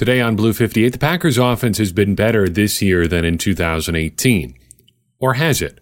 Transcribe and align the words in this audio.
Today 0.00 0.22
on 0.22 0.34
Blue 0.34 0.54
58, 0.54 0.92
the 0.92 0.98
Packers 0.98 1.36
offense 1.36 1.76
has 1.76 1.92
been 1.92 2.14
better 2.14 2.48
this 2.48 2.80
year 2.80 3.06
than 3.06 3.26
in 3.26 3.36
2018. 3.36 4.58
Or 5.18 5.34
has 5.34 5.60
it? 5.60 5.78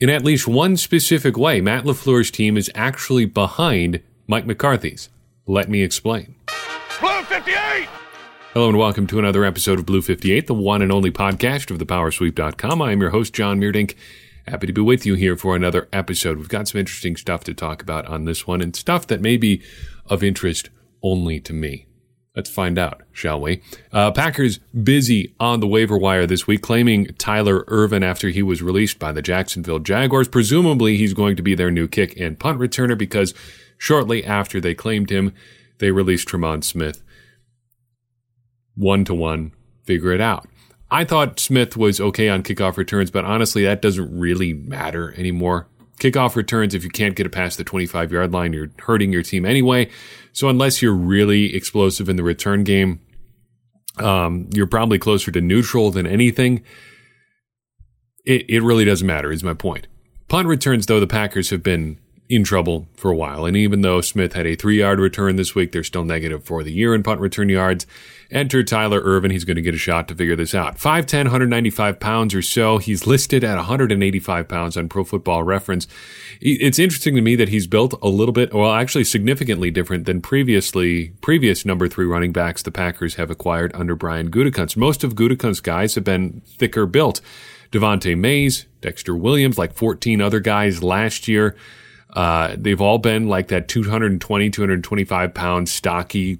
In 0.00 0.10
at 0.10 0.24
least 0.24 0.48
one 0.48 0.76
specific 0.76 1.36
way, 1.36 1.60
Matt 1.60 1.84
LaFleur's 1.84 2.32
team 2.32 2.56
is 2.56 2.72
actually 2.74 3.24
behind 3.24 4.02
Mike 4.26 4.46
McCarthy's. 4.46 5.10
Let 5.46 5.70
me 5.70 5.82
explain. 5.82 6.34
Blue 6.98 7.22
58! 7.22 7.86
Hello 8.52 8.68
and 8.68 8.78
welcome 8.78 9.06
to 9.06 9.20
another 9.20 9.44
episode 9.44 9.78
of 9.78 9.86
Blue 9.86 10.02
58, 10.02 10.48
the 10.48 10.54
one 10.54 10.82
and 10.82 10.90
only 10.90 11.12
podcast 11.12 11.70
of 11.70 11.78
thepowersweep.com. 11.78 12.82
I 12.82 12.90
am 12.90 13.00
your 13.00 13.10
host, 13.10 13.32
John 13.32 13.60
Meerdink. 13.60 13.94
Happy 14.48 14.66
to 14.66 14.72
be 14.72 14.80
with 14.80 15.06
you 15.06 15.14
here 15.14 15.36
for 15.36 15.54
another 15.54 15.88
episode. 15.92 16.38
We've 16.38 16.48
got 16.48 16.66
some 16.66 16.80
interesting 16.80 17.14
stuff 17.14 17.44
to 17.44 17.54
talk 17.54 17.80
about 17.80 18.06
on 18.06 18.24
this 18.24 18.44
one 18.44 18.60
and 18.60 18.74
stuff 18.74 19.06
that 19.06 19.20
may 19.20 19.36
be 19.36 19.62
of 20.06 20.24
interest 20.24 20.68
only 21.00 21.38
to 21.38 21.52
me. 21.52 21.86
Let's 22.34 22.48
find 22.48 22.78
out, 22.78 23.02
shall 23.12 23.40
we? 23.40 23.62
Uh, 23.92 24.10
Packers 24.10 24.58
busy 24.82 25.34
on 25.38 25.60
the 25.60 25.66
waiver 25.66 25.98
wire 25.98 26.26
this 26.26 26.46
week, 26.46 26.62
claiming 26.62 27.08
Tyler 27.18 27.64
Ervin 27.68 28.02
after 28.02 28.30
he 28.30 28.42
was 28.42 28.62
released 28.62 28.98
by 28.98 29.12
the 29.12 29.20
Jacksonville 29.20 29.80
Jaguars. 29.80 30.28
Presumably, 30.28 30.96
he's 30.96 31.12
going 31.12 31.36
to 31.36 31.42
be 31.42 31.54
their 31.54 31.70
new 31.70 31.86
kick 31.86 32.18
and 32.18 32.38
punt 32.38 32.58
returner 32.58 32.96
because 32.96 33.34
shortly 33.76 34.24
after 34.24 34.60
they 34.60 34.74
claimed 34.74 35.10
him, 35.10 35.34
they 35.78 35.90
released 35.90 36.26
Tremon 36.26 36.64
Smith. 36.64 37.02
One 38.76 39.04
to 39.04 39.14
one, 39.14 39.52
figure 39.84 40.12
it 40.12 40.20
out. 40.22 40.48
I 40.90 41.04
thought 41.04 41.40
Smith 41.40 41.76
was 41.76 42.00
okay 42.00 42.30
on 42.30 42.42
kickoff 42.42 42.78
returns, 42.78 43.10
but 43.10 43.26
honestly, 43.26 43.64
that 43.64 43.82
doesn't 43.82 44.18
really 44.18 44.54
matter 44.54 45.12
anymore. 45.18 45.68
Kickoff 45.98 46.34
returns, 46.36 46.74
if 46.74 46.84
you 46.84 46.90
can't 46.90 47.14
get 47.14 47.26
it 47.26 47.30
past 47.30 47.58
the 47.58 47.64
25 47.64 48.12
yard 48.12 48.32
line, 48.32 48.52
you're 48.52 48.70
hurting 48.78 49.12
your 49.12 49.22
team 49.22 49.44
anyway. 49.44 49.88
So 50.32 50.48
unless 50.48 50.82
you're 50.82 50.94
really 50.94 51.54
explosive 51.54 52.08
in 52.08 52.16
the 52.16 52.22
return 52.22 52.64
game, 52.64 53.00
um, 53.98 54.48
you're 54.52 54.66
probably 54.66 54.98
closer 54.98 55.30
to 55.30 55.40
neutral 55.40 55.90
than 55.90 56.06
anything. 56.06 56.64
It, 58.24 58.48
it 58.48 58.62
really 58.62 58.84
doesn't 58.84 59.06
matter, 59.06 59.30
is 59.30 59.44
my 59.44 59.54
point. 59.54 59.86
Punt 60.28 60.48
returns, 60.48 60.86
though, 60.86 61.00
the 61.00 61.06
Packers 61.06 61.50
have 61.50 61.62
been 61.62 61.98
in 62.32 62.44
trouble 62.44 62.88
for 62.96 63.10
a 63.10 63.16
while. 63.16 63.44
And 63.44 63.56
even 63.56 63.82
though 63.82 64.00
Smith 64.00 64.32
had 64.32 64.46
a 64.46 64.56
three 64.56 64.78
yard 64.78 64.98
return 64.98 65.36
this 65.36 65.54
week, 65.54 65.72
they're 65.72 65.84
still 65.84 66.04
negative 66.04 66.44
for 66.44 66.62
the 66.62 66.72
year 66.72 66.94
in 66.94 67.02
punt 67.02 67.20
return 67.20 67.48
yards. 67.48 67.86
Enter 68.30 68.62
Tyler 68.62 69.02
Ervin. 69.02 69.30
He's 69.30 69.44
going 69.44 69.56
to 69.56 69.62
get 69.62 69.74
a 69.74 69.78
shot 69.78 70.08
to 70.08 70.14
figure 70.14 70.34
this 70.34 70.54
out. 70.54 70.78
5'10, 70.78 71.24
195 71.24 72.00
pounds 72.00 72.34
or 72.34 72.40
so. 72.40 72.78
He's 72.78 73.06
listed 73.06 73.44
at 73.44 73.56
185 73.56 74.48
pounds 74.48 74.76
on 74.78 74.88
Pro 74.88 75.04
Football 75.04 75.42
Reference. 75.42 75.86
It's 76.40 76.78
interesting 76.78 77.14
to 77.14 77.20
me 77.20 77.36
that 77.36 77.50
he's 77.50 77.66
built 77.66 77.92
a 78.00 78.08
little 78.08 78.32
bit, 78.32 78.54
well, 78.54 78.72
actually 78.72 79.04
significantly 79.04 79.70
different 79.70 80.06
than 80.06 80.22
previously, 80.22 81.12
previous 81.20 81.66
number 81.66 81.88
three 81.88 82.06
running 82.06 82.32
backs 82.32 82.62
the 82.62 82.70
Packers 82.70 83.16
have 83.16 83.30
acquired 83.30 83.70
under 83.74 83.94
Brian 83.94 84.30
Gutekunst. 84.30 84.78
Most 84.78 85.04
of 85.04 85.14
Gutekunst's 85.14 85.60
guys 85.60 85.94
have 85.94 86.04
been 86.04 86.40
thicker 86.46 86.86
built. 86.86 87.20
Devante 87.70 88.16
Mays, 88.16 88.66
Dexter 88.80 89.14
Williams, 89.14 89.58
like 89.58 89.74
14 89.74 90.20
other 90.20 90.40
guys 90.40 90.82
last 90.82 91.28
year. 91.28 91.54
Uh, 92.12 92.54
they've 92.58 92.80
all 92.80 92.98
been 92.98 93.28
like 93.28 93.48
that 93.48 93.68
220, 93.68 94.50
225 94.50 95.34
pound 95.34 95.68
stocky, 95.68 96.38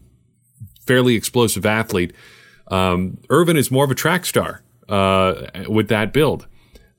fairly 0.81 1.15
explosive 1.15 1.65
athlete. 1.65 2.13
Um, 2.69 3.19
Ervin 3.31 3.57
is 3.57 3.71
more 3.71 3.85
of 3.85 3.91
a 3.91 3.95
track 3.95 4.27
star 4.27 4.63
uh, 4.89 5.47
with 5.69 5.89
that 5.89 6.13
build. 6.13 6.47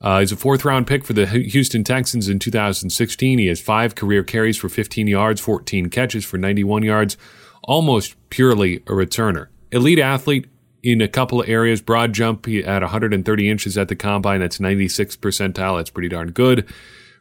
Uh, 0.02 0.19
he's 0.19 0.33
a 0.33 0.35
fourth 0.35 0.65
round 0.65 0.85
pick 0.85 1.05
for 1.05 1.13
the 1.13 1.25
Houston 1.25 1.83
Texans 1.83 2.27
in 2.27 2.38
2016. 2.38 3.39
He 3.39 3.47
has 3.47 3.61
five 3.61 3.95
career 3.95 4.23
carries 4.23 4.57
for 4.57 4.67
15 4.67 5.08
yards, 5.08 5.39
14 5.39 5.89
catches 5.89 6.25
for 6.25 6.37
91 6.37 6.83
yards, 6.83 7.15
almost 7.63 8.15
purely 8.30 8.77
a 8.77 8.91
returner. 8.91 9.47
Elite 9.71 9.99
athlete 9.99 10.47
in 10.83 10.99
a 10.99 11.08
couple 11.08 11.41
of 11.41 11.47
areas. 11.47 11.81
Broad 11.81 12.11
jump 12.11 12.47
at 12.49 12.81
130 12.81 13.49
inches 13.49 13.77
at 13.77 13.87
the 13.87 13.95
combine. 13.95 14.41
That's 14.41 14.59
96 14.59 15.15
percentile. 15.17 15.77
That's 15.77 15.89
pretty 15.89 16.09
darn 16.09 16.31
good. 16.31 16.69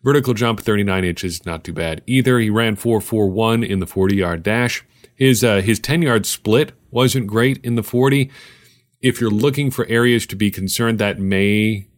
Vertical 0.05 0.35
jump, 0.35 0.61
39 0.61 1.05
inches, 1.05 1.47
not 1.47 1.63
too 1.63 1.73
bad 1.73 2.03
either. 2.07 2.39
He 2.39 2.51
ran 2.51 2.77
4.41 2.77 3.67
in 3.67 3.79
the 3.79 3.87
40 3.87 4.17
yard 4.17 4.43
dash. 4.43 4.85
His, 5.15 5.45
uh, 5.45 5.61
his 5.61 5.79
10 5.79 6.03
yard 6.03 6.27
split 6.27 6.73
wasn't 6.91 7.29
great 7.29 7.59
in 7.65 7.77
the 7.77 7.83
40. 7.83 8.31
If 9.01 9.21
you're 9.21 9.31
looking 9.31 9.71
for 9.71 9.87
areas 9.87 10.27
to 10.27 10.37
be 10.37 10.51
concerned, 10.51 10.99
that 10.99 11.19
may 11.19 11.89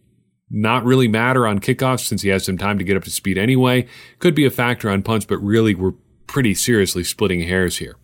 not 0.51 0.85
really 0.85 1.09
matter 1.09 1.47
on 1.47 1.59
kickoffs 1.59 2.07
since 2.07 2.23
he 2.23 2.29
has 2.29 2.45
some 2.45 2.59
time 2.59 2.79
to 2.79 2.85
get 2.85 2.97
up 2.97 3.05
to 3.05 3.11
speed 3.11 3.39
anyway. 3.39 3.87
Could 4.19 4.35
be 4.35 4.45
a 4.45 4.51
factor 4.51 4.91
on 4.91 5.03
punts, 5.03 5.25
but 5.27 5.39
really 5.39 5.75
we're 5.75 5.95
pretty 6.27 6.55
seriously 6.55 7.05
splitting 7.05 7.41
hairs 7.41 7.79
here. 7.79 7.97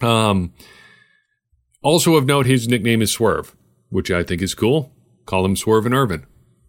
Um, 0.00 0.52
also 1.82 2.16
of 2.16 2.26
note, 2.26 2.46
his 2.46 2.68
nickname 2.68 3.02
is 3.02 3.12
Swerve, 3.12 3.54
which 3.88 4.10
I 4.10 4.22
think 4.22 4.42
is 4.42 4.54
cool. 4.54 4.92
Call 5.26 5.44
him 5.44 5.56
Swerve 5.56 5.86
and 5.86 5.94
Ervin. 5.94 6.26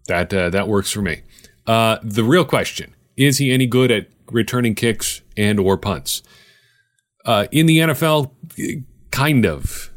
That, 0.08 0.34
uh, 0.34 0.50
that 0.50 0.68
works 0.68 0.92
for 0.92 1.02
me. 1.02 1.22
Uh, 1.70 2.00
the 2.02 2.24
real 2.24 2.44
question 2.44 2.96
is 3.16 3.38
he 3.38 3.52
any 3.52 3.68
good 3.68 3.92
at 3.92 4.08
returning 4.32 4.74
kicks 4.74 5.22
and 5.38 5.60
or 5.60 5.78
punts? 5.78 6.24
Uh, 7.26 7.46
in 7.52 7.68
the 7.68 7.78
NFL, 7.78 8.32
kind 9.12 9.46
of. 9.46 9.92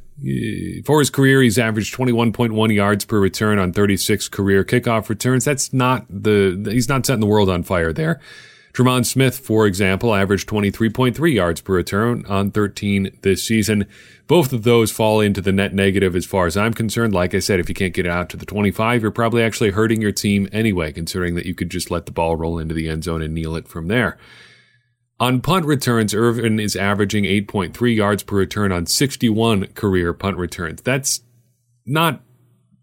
For 0.85 0.99
his 0.99 1.09
career, 1.09 1.41
he's 1.41 1.59
averaged 1.59 1.97
21.1 1.97 2.75
yards 2.75 3.07
per 3.07 3.19
return 3.19 3.59
on 3.59 3.73
36 3.73 4.29
career 4.29 4.65
kickoff 4.65 5.09
returns. 5.09 5.47
That's 5.47 5.73
not 5.73 6.05
the, 6.11 6.69
he's 6.71 6.91
not 6.91 7.07
setting 7.07 7.21
the 7.21 7.27
world 7.27 7.49
on 7.49 7.63
fire 7.63 7.93
there. 7.93 8.21
Tremon 8.73 9.05
Smith, 9.05 9.39
for 9.39 9.67
example, 9.67 10.15
averaged 10.15 10.49
23.3 10.49 11.35
yards 11.35 11.61
per 11.61 11.75
return 11.75 12.25
on 12.27 12.51
13 12.51 13.19
this 13.21 13.43
season. 13.43 13.87
Both 14.27 14.55
of 14.55 14.63
those 14.63 14.91
fall 14.91 15.21
into 15.21 15.43
the 15.43 15.53
net 15.53 15.75
negative 15.75 16.17
as 16.17 16.25
far 16.25 16.47
as 16.47 16.57
I'm 16.57 16.73
concerned. 16.73 17.13
Like 17.13 17.35
I 17.35 17.39
said, 17.39 17.61
if 17.61 17.69
you 17.69 17.75
can't 17.75 17.93
get 17.93 18.07
it 18.07 18.13
out 18.13 18.31
to 18.31 18.39
the 18.39 18.47
25, 18.47 19.03
you're 19.03 19.11
probably 19.11 19.43
actually 19.43 19.73
hurting 19.73 20.01
your 20.01 20.13
team 20.13 20.49
anyway, 20.53 20.91
considering 20.91 21.35
that 21.35 21.45
you 21.45 21.55
could 21.55 21.71
just 21.71 21.91
let 21.91 22.07
the 22.07 22.13
ball 22.13 22.35
roll 22.35 22.59
into 22.59 22.75
the 22.75 22.89
end 22.89 23.05
zone 23.05 23.21
and 23.21 23.35
kneel 23.35 23.57
it 23.57 23.69
from 23.69 23.89
there. 23.89 24.17
On 25.21 25.43
punt 25.43 25.67
returns, 25.67 26.15
Ervin 26.15 26.59
is 26.59 26.75
averaging 26.75 27.25
8.3 27.25 27.95
yards 27.95 28.23
per 28.23 28.37
return 28.37 28.73
on 28.73 28.87
61 28.87 29.67
career 29.69 30.15
punt 30.15 30.39
returns. 30.39 30.81
That's 30.81 31.21
not 31.85 32.23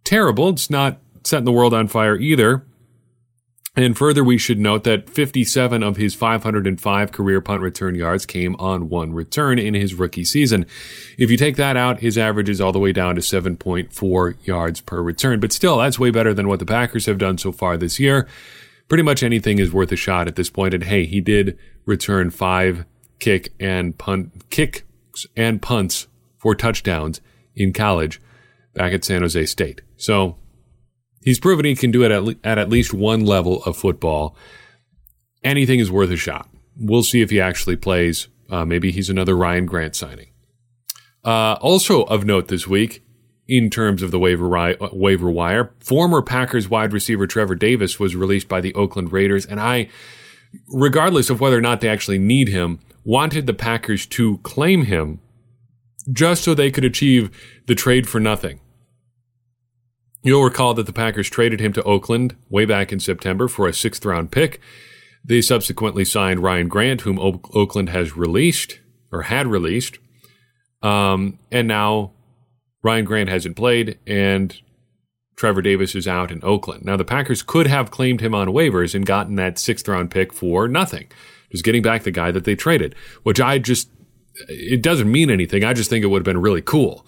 terrible. 0.04 0.50
It's 0.50 0.70
not 0.70 1.00
setting 1.24 1.46
the 1.46 1.52
world 1.52 1.74
on 1.74 1.88
fire 1.88 2.16
either. 2.16 2.66
And 3.76 3.98
further, 3.98 4.24
we 4.24 4.38
should 4.38 4.60
note 4.60 4.84
that 4.84 5.10
57 5.10 5.84
of 5.84 5.98
his 5.98 6.16
505 6.16 7.12
career 7.12 7.40
punt 7.40 7.62
return 7.62 7.96
yards 7.96 8.26
came 8.26 8.56
on 8.58 8.90
one 8.90 9.14
return 9.14 9.60
in 9.60 9.74
his 9.74 9.94
rookie 9.94 10.26
season. 10.26 10.66
If 11.18 11.30
you 11.30 11.38
take 11.38 11.56
that 11.58 11.78
out, 11.78 12.00
his 12.00 12.18
average 12.18 12.50
is 12.50 12.60
all 12.60 12.72
the 12.72 12.80
way 12.80 12.92
down 12.92 13.16
to 13.16 13.22
7.4 13.22 14.36
yards 14.46 14.82
per 14.82 15.02
return. 15.02 15.40
But 15.40 15.54
still, 15.54 15.78
that's 15.78 16.00
way 16.00 16.10
better 16.10 16.34
than 16.34 16.48
what 16.48 16.60
the 16.60 16.66
Packers 16.66 17.06
have 17.06 17.20
done 17.20 17.38
so 17.38 17.52
far 17.52 17.78
this 17.78 18.00
year. 18.00 18.28
Pretty 18.88 19.04
much 19.04 19.22
anything 19.22 19.60
is 19.60 19.72
worth 19.72 19.92
a 19.92 19.96
shot 19.96 20.28
at 20.28 20.36
this 20.36 20.50
point. 20.50 20.74
And 20.74 20.84
hey, 20.84 21.06
he 21.06 21.22
did 21.22 21.58
return 21.86 22.32
five 22.32 22.86
kick 23.20 23.54
and 23.60 23.98
punt, 23.98 24.50
kicks 24.50 24.82
and 25.36 25.62
punts 25.62 26.08
for 26.38 26.56
touchdowns 26.56 27.22
in 27.56 27.72
college 27.72 28.20
back 28.74 28.94
at 28.94 29.04
San 29.04 29.22
Jose 29.22 29.46
State. 29.46 29.82
So 29.98 30.38
He's 31.24 31.40
proven 31.40 31.66
he 31.66 31.76
can 31.76 31.92
do 31.92 32.04
it 32.04 32.12
at, 32.12 32.24
le- 32.24 32.36
at 32.44 32.58
at 32.58 32.70
least 32.70 32.94
one 32.94 33.26
level 33.26 33.64
of 33.64 33.78
football. 33.78 34.36
Anything 35.44 35.80
is 35.80 35.92
worth 35.92 36.12
a 36.12 36.18
shot. 36.18 36.50
We'll 36.78 37.04
see 37.04 37.22
if 37.22 37.30
he 37.30 37.42
actually 37.42 37.76
plays. 37.76 38.28
Uh, 38.50 38.66
maybe 38.66 38.92
he's 38.92 39.10
another 39.10 39.36
Ryan 39.36 39.66
Grant 39.66 39.96
signing. 39.96 40.28
Uh, 41.24 41.54
also 41.62 42.04
of 42.04 42.26
note 42.26 42.48
this 42.48 42.68
week, 42.68 43.04
in 43.48 43.70
terms 43.70 44.02
of 44.02 44.12
the 44.12 44.20
waiver, 44.20 44.48
ri- 44.48 44.78
waiver 44.94 45.30
wire, 45.30 45.74
former 45.80 46.22
Packers 46.22 46.70
wide 46.70 46.94
receiver 46.94 47.28
Trevor 47.28 47.56
Davis 47.56 48.00
was 48.00 48.16
released 48.16 48.48
by 48.48 48.62
the 48.62 48.74
Oakland 48.76 49.12
Raiders, 49.12 49.46
and 49.46 49.60
I, 49.60 49.90
regardless 50.68 51.30
of 51.30 51.42
whether 51.42 51.58
or 51.58 51.62
not 51.62 51.82
they 51.82 51.90
actually 51.90 52.20
need 52.20 52.48
him, 52.48 52.80
wanted 53.04 53.48
the 53.48 53.54
Packers 53.54 54.06
to 54.08 54.38
claim 54.40 54.86
him 54.86 55.20
just 56.12 56.44
so 56.44 56.54
they 56.54 56.72
could 56.72 56.86
achieve 56.86 57.30
the 57.66 57.76
trade 57.76 58.08
for 58.08 58.20
nothing. 58.20 58.60
You'll 60.22 60.44
recall 60.44 60.74
that 60.74 60.86
the 60.86 60.94
Packers 60.94 61.30
traded 61.30 61.60
him 61.60 61.72
to 61.74 61.84
Oakland 61.84 62.36
way 62.50 62.66
back 62.66 62.92
in 62.92 63.00
September 63.00 63.48
for 63.48 63.68
a 63.68 63.74
sixth 63.74 64.04
round 64.06 64.32
pick. 64.32 64.60
They 65.24 65.42
subsequently 65.42 66.06
signed 66.06 66.44
Ryan 66.44 66.68
Grant, 66.68 67.02
whom 67.02 67.20
o- 67.20 67.42
Oakland 67.54 67.90
has 67.90 68.18
released 68.18 68.80
or 69.12 69.24
had 69.24 69.48
released. 69.48 69.98
Um, 70.82 71.40
and 71.52 71.68
now 71.68 72.14
Ryan 72.84 73.06
Grant 73.06 73.30
hasn't 73.30 73.56
played 73.56 73.98
and 74.08 74.60
Trevor 75.36 75.62
Davis 75.62 75.96
is 75.96 76.08
out 76.08 76.32
in 76.32 76.44
Oakland. 76.44 76.84
Now 76.86 76.98
the 76.98 77.06
Packers 77.06 77.42
could 77.42 77.68
have 77.68 77.92
claimed 77.92 78.20
him 78.22 78.36
on 78.36 78.50
waivers 78.50 78.94
and 78.94 79.06
gotten 79.06 79.36
that 79.36 79.58
sixth 79.58 79.88
round 79.88 80.12
pick 80.12 80.34
for 80.34 80.68
nothing. 80.68 81.08
Just 81.52 81.64
getting 81.64 81.82
back 81.82 82.04
the 82.04 82.12
guy 82.12 82.32
that 82.32 82.44
they 82.44 82.56
traded, 82.56 82.94
which 83.24 83.40
I 83.40 83.58
just, 83.58 83.90
it 84.48 84.82
doesn't 84.82 85.12
mean 85.12 85.30
anything. 85.30 85.64
I 85.64 85.74
just 85.74 85.90
think 85.90 86.04
it 86.04 86.08
would 86.08 86.20
have 86.20 86.26
been 86.26 86.42
really 86.42 86.62
cool. 86.62 87.08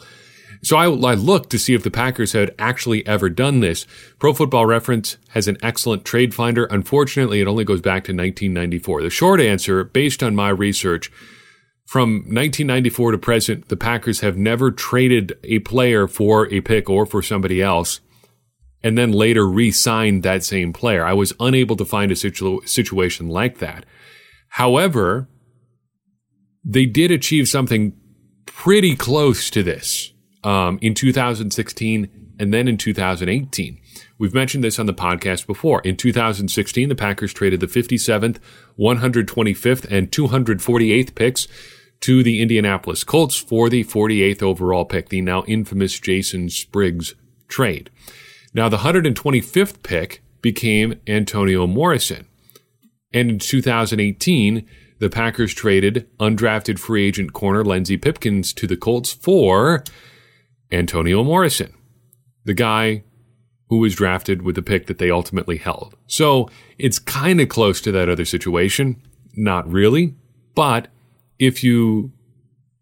So 0.64 0.78
I, 0.78 0.86
I, 0.86 1.16
looked 1.16 1.50
to 1.52 1.60
see 1.60 1.74
if 1.74 1.82
the 1.82 1.90
Packers 1.90 2.34
had 2.34 2.54
actually 2.60 3.06
ever 3.08 3.30
done 3.30 3.62
this. 3.62 3.88
Pro 4.20 4.32
Football 4.32 4.68
Reference 4.68 5.18
has 5.30 5.48
an 5.48 5.58
excellent 5.64 6.06
trade 6.06 6.36
finder. 6.36 6.66
Unfortunately, 6.66 7.42
it 7.42 7.48
only 7.48 7.64
goes 7.64 7.82
back 7.82 8.04
to 8.04 8.12
1994. 8.12 9.02
The 9.02 9.10
short 9.10 9.42
answer, 9.42 9.84
based 9.84 10.22
on 10.22 10.36
my 10.36 10.50
research, 10.50 11.12
from 11.86 12.18
1994 12.20 13.12
to 13.12 13.18
present, 13.18 13.68
the 13.70 13.76
Packers 13.76 14.20
have 14.20 14.38
never 14.38 14.72
traded 14.72 15.38
a 15.44 15.60
player 15.60 16.08
for 16.08 16.48
a 16.54 16.62
pick 16.62 16.90
or 16.90 17.06
for 17.06 17.22
somebody 17.22 17.62
else 17.62 18.00
and 18.84 18.98
then 18.98 19.12
later 19.12 19.48
re 19.48 19.72
signed 19.72 20.24
that 20.24 20.44
same 20.44 20.74
player. 20.74 21.06
I 21.06 21.14
was 21.14 21.34
unable 21.40 21.76
to 21.78 21.86
find 21.86 22.12
a 22.12 22.16
situ- 22.16 22.62
situation 22.66 23.28
like 23.28 23.60
that. 23.60 23.86
However, 24.50 25.28
they 26.64 26.86
did 26.86 27.12
achieve 27.12 27.48
something 27.48 27.94
pretty 28.46 28.96
close 28.96 29.50
to 29.52 29.64
this 29.64 30.11
um, 30.44 30.80
in 30.82 30.94
2016 30.94 32.10
and 32.40 32.54
then 32.54 32.68
in 32.68 32.78
2018. 32.78 33.80
We've 34.18 34.34
mentioned 34.34 34.64
this 34.64 34.80
on 34.80 34.86
the 34.86 34.94
podcast 34.94 35.48
before. 35.48 35.82
In 35.82 35.96
2016, 35.96 36.90
the 36.90 36.96
Packers 36.96 37.34
traded 37.34 37.60
the 37.60 37.68
57th, 37.68 38.38
125th, 38.80 39.86
and 39.90 40.12
248th 40.12 41.16
picks 41.16 41.48
to 42.02 42.24
the 42.24 42.42
Indianapolis 42.42 43.04
Colts 43.04 43.38
for 43.38 43.70
the 43.70 43.84
48th 43.84 44.42
overall 44.42 44.86
pick, 44.86 45.10
the 45.10 45.22
now 45.22 45.44
infamous 45.48 46.00
Jason 46.00 46.50
Spriggs 46.50 47.16
trade. 47.48 47.90
Now, 48.54 48.70
the 48.70 48.78
125th 48.78 49.84
pick 49.84 50.24
became 50.42 51.00
Antonio 51.08 51.68
Morrison. 51.68 52.28
And 53.14 53.30
in 53.30 53.40
2018, 53.40 54.68
the 55.00 55.10
Packers 55.10 55.54
traded 55.54 56.08
undrafted 56.20 56.80
free 56.80 57.08
agent 57.08 57.34
corner 57.34 57.64
Lenzy 57.64 57.98
Pipkins 57.98 58.54
to 58.54 58.68
the 58.68 58.78
Colts 58.78 59.14
for 59.14 59.84
Antonio 60.72 61.24
Morrison, 61.24 61.74
the 62.46 62.54
guy 62.54 63.04
who 63.70 63.78
was 63.78 63.96
drafted 63.96 64.42
with 64.42 64.56
the 64.56 64.62
pick 64.62 64.88
that 64.88 64.98
they 64.98 65.10
ultimately 65.10 65.58
held. 65.58 65.96
So 66.08 66.50
it's 66.78 67.00
kind 67.00 67.40
of 67.40 67.50
close 67.50 67.80
to 67.82 67.92
that 67.94 68.10
other 68.10 68.26
situation. 68.26 69.02
Not 69.34 69.72
really, 69.72 70.16
but 70.56 70.90
if 71.40 71.64
you 71.64 72.12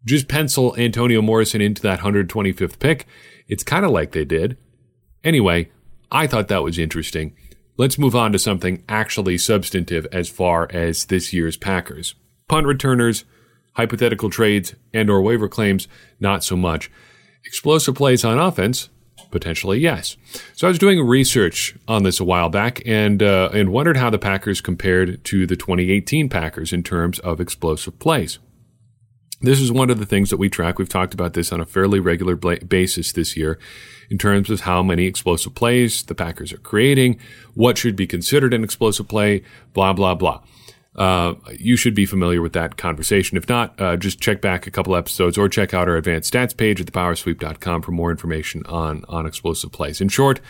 just 0.04 0.28
pencil 0.28 0.76
Antonio 0.76 1.22
Morrison 1.22 1.60
into 1.60 1.82
that 1.82 2.00
125th 2.00 2.78
pick, 2.78 3.06
it's 3.46 3.62
kind 3.62 3.84
of 3.84 3.90
like 3.90 4.12
they 4.12 4.24
did. 4.24 4.56
Anyway, 5.22 5.70
I 6.10 6.26
thought 6.26 6.48
that 6.48 6.62
was 6.62 6.78
interesting. 6.78 7.36
Let's 7.76 7.98
move 7.98 8.16
on 8.16 8.32
to 8.32 8.38
something 8.38 8.82
actually 8.88 9.38
substantive 9.38 10.06
as 10.12 10.28
far 10.28 10.68
as 10.70 11.06
this 11.06 11.32
year's 11.32 11.56
Packers. 11.56 12.14
Punt 12.48 12.66
returners, 12.66 13.24
hypothetical 13.74 14.28
trades, 14.28 14.74
and 14.92 15.08
or 15.08 15.22
waiver 15.22 15.48
claims, 15.48 15.86
not 16.18 16.42
so 16.42 16.56
much. 16.56 16.90
Explosive 17.44 17.94
plays 17.94 18.24
on 18.24 18.38
offense, 18.38 18.88
potentially 19.30 19.78
yes. 19.78 20.16
So 20.54 20.66
I 20.66 20.70
was 20.70 20.78
doing 20.78 21.00
research 21.00 21.76
on 21.88 22.02
this 22.02 22.20
a 22.20 22.24
while 22.24 22.48
back 22.48 22.82
and 22.86 23.22
uh, 23.22 23.50
and 23.52 23.72
wondered 23.72 23.96
how 23.96 24.10
the 24.10 24.18
Packers 24.18 24.60
compared 24.60 25.24
to 25.24 25.46
the 25.46 25.56
2018 25.56 26.28
Packers 26.28 26.72
in 26.72 26.82
terms 26.82 27.18
of 27.20 27.40
explosive 27.40 27.98
plays. 27.98 28.38
This 29.42 29.60
is 29.60 29.72
one 29.72 29.88
of 29.88 29.98
the 29.98 30.04
things 30.04 30.28
that 30.28 30.36
we 30.36 30.50
track. 30.50 30.78
We've 30.78 30.88
talked 30.88 31.14
about 31.14 31.32
this 31.32 31.50
on 31.50 31.62
a 31.62 31.66
fairly 31.66 31.98
regular 31.98 32.36
basis 32.36 33.12
this 33.12 33.38
year 33.38 33.58
in 34.10 34.18
terms 34.18 34.50
of 34.50 34.60
how 34.62 34.82
many 34.82 35.06
explosive 35.06 35.54
plays 35.54 36.02
the 36.02 36.14
Packers 36.14 36.52
are 36.52 36.58
creating, 36.58 37.18
what 37.54 37.78
should 37.78 37.96
be 37.96 38.06
considered 38.06 38.52
an 38.52 38.62
explosive 38.62 39.08
play, 39.08 39.42
blah, 39.72 39.94
blah, 39.94 40.14
blah. 40.14 40.42
Uh, 40.96 41.34
you 41.58 41.76
should 41.76 41.94
be 41.94 42.04
familiar 42.04 42.42
with 42.42 42.52
that 42.52 42.76
conversation. 42.76 43.36
If 43.36 43.48
not, 43.48 43.80
uh, 43.80 43.96
just 43.96 44.20
check 44.20 44.40
back 44.40 44.66
a 44.66 44.70
couple 44.70 44.96
episodes 44.96 45.38
or 45.38 45.48
check 45.48 45.72
out 45.72 45.88
our 45.88 45.96
advanced 45.96 46.32
stats 46.32 46.56
page 46.56 46.80
at 46.80 46.88
thepowersweep.com 46.88 47.82
for 47.82 47.92
more 47.92 48.10
information 48.10 48.64
on, 48.66 49.04
on 49.08 49.24
explosive 49.24 49.70
plays. 49.70 50.00
In 50.00 50.08
short, 50.08 50.40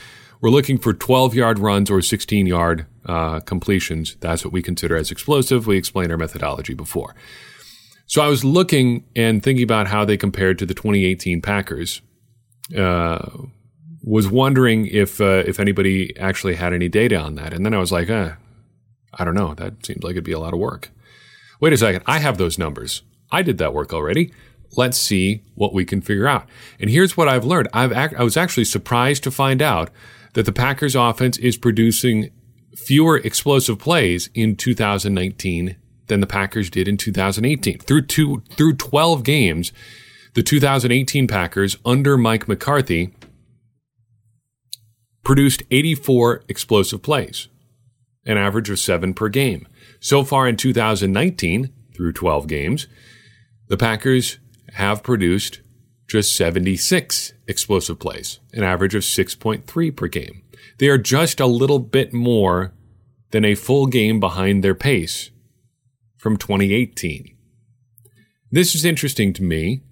we're 0.40 0.50
looking 0.50 0.78
for 0.78 0.94
12 0.94 1.34
yard 1.34 1.58
runs 1.58 1.90
or 1.90 2.00
16 2.00 2.46
yard 2.46 2.86
uh, 3.04 3.40
completions. 3.40 4.16
That's 4.20 4.44
what 4.44 4.52
we 4.52 4.62
consider 4.62 4.96
as 4.96 5.10
explosive. 5.10 5.66
We 5.66 5.76
explained 5.76 6.10
our 6.10 6.18
methodology 6.18 6.74
before. 6.74 7.14
So 8.06 8.22
I 8.22 8.28
was 8.28 8.44
looking 8.44 9.04
and 9.14 9.42
thinking 9.42 9.62
about 9.62 9.88
how 9.88 10.04
they 10.04 10.16
compared 10.16 10.58
to 10.58 10.66
the 10.66 10.74
2018 10.74 11.42
Packers. 11.42 12.00
Uh, 12.76 13.28
was 14.02 14.28
wondering 14.28 14.86
if 14.86 15.20
uh, 15.20 15.42
if 15.46 15.60
anybody 15.60 16.16
actually 16.18 16.54
had 16.54 16.72
any 16.72 16.88
data 16.88 17.16
on 17.16 17.34
that, 17.34 17.52
and 17.52 17.64
then 17.66 17.74
I 17.74 17.78
was 17.78 17.92
like, 17.92 18.08
eh, 18.08 18.32
I 19.14 19.24
don't 19.24 19.34
know. 19.34 19.54
That 19.54 19.84
seems 19.84 20.02
like 20.02 20.12
it'd 20.12 20.24
be 20.24 20.32
a 20.32 20.38
lot 20.38 20.52
of 20.52 20.60
work. 20.60 20.90
Wait 21.60 21.72
a 21.72 21.76
second, 21.76 22.02
I 22.06 22.18
have 22.18 22.38
those 22.38 22.58
numbers. 22.58 23.02
I 23.30 23.42
did 23.42 23.58
that 23.58 23.74
work 23.74 23.92
already. 23.92 24.32
Let's 24.76 24.98
see 24.98 25.42
what 25.54 25.74
we 25.74 25.84
can 25.84 26.00
figure 26.00 26.28
out. 26.28 26.46
And 26.78 26.90
here's 26.90 27.16
what 27.16 27.28
I've 27.28 27.44
learned. 27.44 27.68
I've 27.72 27.92
I 27.92 28.22
was 28.22 28.36
actually 28.36 28.64
surprised 28.64 29.22
to 29.24 29.30
find 29.30 29.60
out 29.60 29.90
that 30.34 30.46
the 30.46 30.52
Packers 30.52 30.94
offense 30.94 31.36
is 31.38 31.56
producing 31.56 32.30
fewer 32.76 33.18
explosive 33.18 33.78
plays 33.78 34.30
in 34.34 34.56
2019 34.56 35.76
than 36.06 36.20
the 36.20 36.26
Packers 36.26 36.70
did 36.70 36.88
in 36.88 36.96
2018. 36.96 37.78
Through 37.78 38.02
two, 38.02 38.42
through 38.50 38.74
12 38.74 39.24
games, 39.24 39.72
the 40.34 40.42
2018 40.42 41.26
Packers 41.26 41.76
under 41.84 42.16
Mike 42.16 42.46
McCarthy 42.46 43.14
produced 45.24 45.62
84 45.70 46.42
explosive 46.48 47.02
plays, 47.02 47.48
an 48.24 48.36
average 48.36 48.70
of 48.70 48.78
seven 48.78 49.14
per 49.14 49.28
game. 49.28 49.66
So 50.00 50.24
far 50.24 50.48
in 50.48 50.56
2019, 50.56 51.72
through 51.94 52.12
12 52.12 52.46
games, 52.46 52.86
the 53.68 53.76
Packers 53.76 54.38
have 54.74 55.02
produced 55.02 55.60
just 56.08 56.34
76 56.34 57.34
explosive 57.46 57.98
plays, 57.98 58.40
an 58.52 58.64
average 58.64 58.94
of 58.94 59.02
6.3 59.02 59.96
per 59.96 60.08
game. 60.08 60.42
They 60.78 60.88
are 60.88 60.98
just 60.98 61.40
a 61.40 61.46
little 61.46 61.78
bit 61.78 62.12
more 62.12 62.72
than 63.30 63.44
a 63.44 63.54
full 63.54 63.86
game 63.86 64.18
behind 64.18 64.64
their 64.64 64.74
pace 64.74 65.30
from 66.16 66.36
2018. 66.36 67.36
This 68.50 68.74
is 68.74 68.84
interesting 68.84 69.32
to 69.34 69.42
me, 69.42 69.82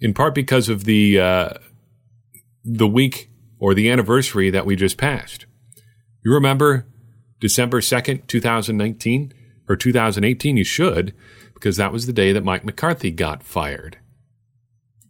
in 0.00 0.14
part 0.14 0.34
because 0.34 0.68
of 0.68 0.84
the 0.84 1.20
uh, 1.20 1.50
the 2.64 2.88
week 2.88 3.30
or 3.58 3.74
the 3.74 3.90
anniversary 3.90 4.50
that 4.50 4.66
we 4.66 4.74
just 4.74 4.98
passed. 4.98 5.46
You 6.24 6.32
remember 6.32 6.86
December 7.40 7.80
2nd, 7.80 8.26
2019 8.26 9.32
or 9.68 9.76
2018? 9.76 10.56
You 10.56 10.64
should, 10.64 11.14
because 11.54 11.76
that 11.76 11.92
was 11.92 12.06
the 12.06 12.12
day 12.12 12.32
that 12.32 12.44
Mike 12.44 12.64
McCarthy 12.64 13.10
got 13.10 13.42
fired. 13.42 13.98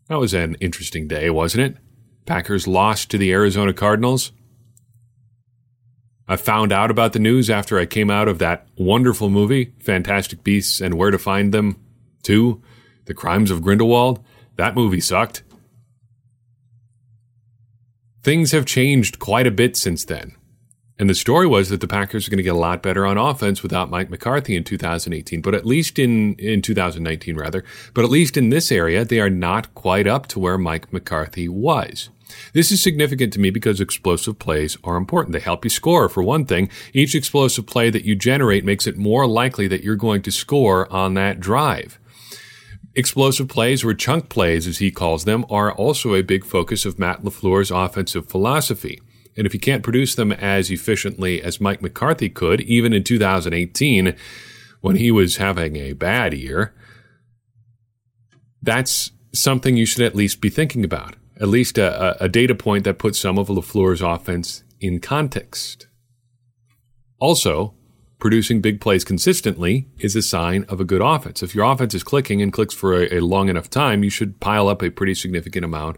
That 0.09 0.19
was 0.19 0.35
an 0.35 0.57
interesting 0.57 1.07
day, 1.07 1.29
wasn't 1.31 1.65
it? 1.65 1.83
Packers 2.27 2.67
lost 2.67 3.11
to 3.11 3.19
the 3.19 3.33
Arizona 3.33 3.73
Cardinals. 3.73 4.33
I 6.27 6.37
found 6.37 6.73
out 6.73 6.91
about 6.91 7.15
the 7.15 7.19
news 7.19 7.49
after 7.49 7.79
I 7.79 7.87
came 7.87 8.11
out 8.11 8.29
of 8.29 8.39
that 8.39 8.69
wonderful 8.77 9.31
movie, 9.31 9.73
Fantastic 9.81 10.45
Beasts 10.45 10.81
and 10.81 10.95
Where 10.95 11.11
to 11.11 11.19
Find 11.19 11.53
Them 11.53 11.83
2, 12.25 12.63
The 13.07 13.15
Crimes 13.15 13.51
of 13.51 13.63
Grindelwald. 13.63 14.23
That 14.57 14.75
movie 14.75 15.01
sucked. 15.01 15.43
Things 18.23 18.53
have 18.53 18.67
changed 18.67 19.19
quite 19.19 19.47
a 19.47 19.51
bit 19.51 19.75
since 19.77 20.05
then. 20.05 20.35
And 20.99 21.09
the 21.09 21.15
story 21.15 21.47
was 21.47 21.69
that 21.69 21.81
the 21.81 21.87
Packers 21.87 22.27
are 22.27 22.31
going 22.31 22.39
to 22.39 22.43
get 22.43 22.55
a 22.55 22.59
lot 22.59 22.83
better 22.83 23.07
on 23.07 23.19
offense 23.19 23.63
without 23.63 23.91
Mike 23.91 24.11
McCarthy 24.11 24.57
in 24.57 24.65
2018, 24.65 25.41
but 25.41 25.55
at 25.55 25.65
least 25.65 25.99
in, 25.99 26.35
in 26.35 26.61
2019 26.61 27.37
rather, 27.37 27.65
but 27.95 28.05
at 28.05 28.11
least 28.11 28.37
in 28.37 28.49
this 28.49 28.73
area, 28.73 29.05
they 29.05 29.21
are 29.21 29.31
not 29.31 29.73
quite 29.75 30.09
up 30.09 30.27
to 30.29 30.41
where 30.41 30.59
Mike 30.59 30.93
McCarthy 30.93 31.49
was. 31.49 32.11
This 32.53 32.73
is 32.73 32.83
significant 32.83 33.33
to 33.35 33.41
me 33.41 33.51
because 33.51 33.81
explosive 33.81 34.39
plays 34.39 34.77
are 34.85 34.97
important. 34.97 35.33
They 35.33 35.41
help 35.41 35.65
you 35.65 35.71
score, 35.71 36.09
for 36.09 36.23
one 36.23 36.45
thing. 36.45 36.69
Each 36.93 37.15
explosive 37.15 37.67
play 37.67 37.91
that 37.91 38.05
you 38.05 38.15
generate 38.15 38.65
makes 38.65 38.87
it 38.87 38.99
more 38.99 39.27
likely 39.27 39.69
that 39.69 39.83
you're 39.83 39.97
going 39.97 40.23
to 40.23 40.33
score 40.33 40.93
on 40.93 41.15
that 41.15 41.41
drive. 41.41 41.99
Explosive 42.95 43.49
plays, 43.49 43.85
or 43.85 43.95
chunk 43.95 44.29
plays 44.29 44.67
as 44.67 44.79
he 44.79 44.91
calls 44.91 45.25
them, 45.25 45.47
are 45.49 45.73
also 45.73 46.15
a 46.15 46.23
big 46.23 46.45
focus 46.45 46.85
of 46.85 46.99
Matt 46.99 47.23
LaFleur's 47.23 47.71
offensive 47.71 48.29
philosophy. 48.29 49.01
And 49.39 49.47
if 49.47 49.55
you 49.55 49.61
can't 49.61 49.83
produce 49.83 50.15
them 50.15 50.33
as 50.33 50.71
efficiently 50.71 51.41
as 51.41 51.61
Mike 51.61 51.81
McCarthy 51.81 52.29
could, 52.29 52.61
even 52.63 52.93
in 52.93 53.05
2018, 53.05 54.15
when 54.81 54.97
he 54.97 55.11
was 55.11 55.37
having 55.37 55.77
a 55.77 55.95
bad 55.95 56.35
year, 56.35 56.75
that's 58.61 59.13
something 59.33 59.77
you 59.77 59.87
should 59.87 60.05
at 60.05 60.15
least 60.15 60.41
be 60.41 60.51
thinking 60.51 60.85
about 60.85 61.15
at 61.41 61.49
least 61.49 61.79
a, 61.79 62.23
a 62.23 62.29
data 62.29 62.55
point 62.55 62.85
that 62.85 62.99
puts 62.99 63.19
some 63.19 63.39
of 63.39 63.49
LaFleur's 63.49 64.03
offense 64.03 64.65
in 64.81 65.01
context. 65.01 65.87
Also, 67.21 67.75
producing 68.19 68.61
big 68.61 68.81
plays 68.81 69.05
consistently 69.05 69.89
is 69.99 70.17
a 70.17 70.23
sign 70.23 70.65
of 70.69 70.81
a 70.81 70.85
good 70.85 71.01
offense. 71.01 71.43
If 71.43 71.55
your 71.55 71.65
offense 71.65 71.95
is 71.95 72.03
clicking 72.03 72.43
and 72.43 72.53
clicks 72.53 72.75
for 72.75 72.95
a, 72.95 73.19
a, 73.19 73.21
long 73.21 73.49
enough 73.49 73.71
time, 73.71 74.03
you 74.03 74.11
should 74.11 74.41
pile 74.41 74.69
up 74.69 74.83
a 74.83 74.91
pretty 74.91 75.15
significant 75.15 75.65
amount 75.65 75.97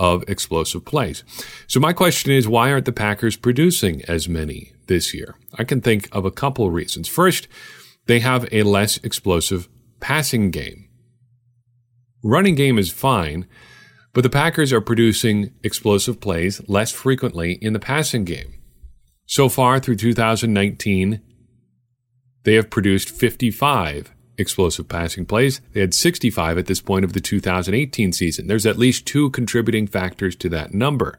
of 0.00 0.24
explosive 0.26 0.82
plays. 0.86 1.22
So 1.66 1.78
my 1.78 1.92
question 1.92 2.32
is, 2.32 2.48
why 2.48 2.72
aren't 2.72 2.86
the 2.86 2.92
Packers 2.92 3.36
producing 3.36 4.02
as 4.06 4.30
many 4.30 4.72
this 4.86 5.12
year? 5.12 5.36
I 5.58 5.64
can 5.64 5.82
think 5.82 6.08
of 6.10 6.24
a 6.24 6.30
couple 6.30 6.66
of 6.66 6.72
reasons. 6.72 7.06
First, 7.06 7.46
they 8.06 8.20
have 8.20 8.48
a 8.50 8.62
less 8.62 8.96
explosive 9.04 9.68
passing 10.00 10.50
game. 10.50 10.88
Running 12.24 12.54
game 12.54 12.78
is 12.78 12.90
fine, 12.90 13.46
but 14.14 14.22
the 14.22 14.30
Packers 14.30 14.72
are 14.72 14.80
producing 14.80 15.52
explosive 15.62 16.18
plays 16.18 16.66
less 16.66 16.90
frequently 16.90 17.52
in 17.60 17.74
the 17.74 17.78
passing 17.78 18.24
game. 18.24 18.54
So 19.26 19.50
far 19.50 19.78
through 19.80 19.96
2019, 19.96 21.20
they 22.44 22.54
have 22.54 22.70
produced 22.70 23.10
55 23.10 24.12
explosive 24.40 24.88
passing 24.88 25.26
plays. 25.26 25.60
They 25.72 25.80
had 25.80 25.94
65 25.94 26.58
at 26.58 26.66
this 26.66 26.80
point 26.80 27.04
of 27.04 27.12
the 27.12 27.20
2018 27.20 28.12
season. 28.12 28.46
There's 28.46 28.66
at 28.66 28.78
least 28.78 29.06
two 29.06 29.30
contributing 29.30 29.86
factors 29.86 30.34
to 30.36 30.48
that 30.48 30.74
number. 30.74 31.18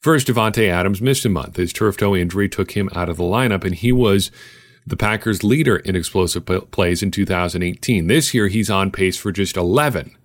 First, 0.00 0.28
Davante 0.28 0.68
Adams 0.68 1.02
missed 1.02 1.26
a 1.26 1.28
month. 1.28 1.56
His 1.56 1.72
turf 1.72 1.98
toe 1.98 2.16
injury 2.16 2.48
took 2.48 2.72
him 2.72 2.88
out 2.94 3.10
of 3.10 3.18
the 3.18 3.22
lineup, 3.22 3.64
and 3.64 3.74
he 3.74 3.92
was 3.92 4.30
the 4.86 4.96
Packers' 4.96 5.44
leader 5.44 5.76
in 5.76 5.94
explosive 5.94 6.46
plays 6.70 7.02
in 7.02 7.10
2018. 7.10 8.06
This 8.06 8.32
year, 8.32 8.48
he's 8.48 8.70
on 8.70 8.90
pace 8.90 9.18
for 9.18 9.30
just 9.30 9.56
11 9.56 10.16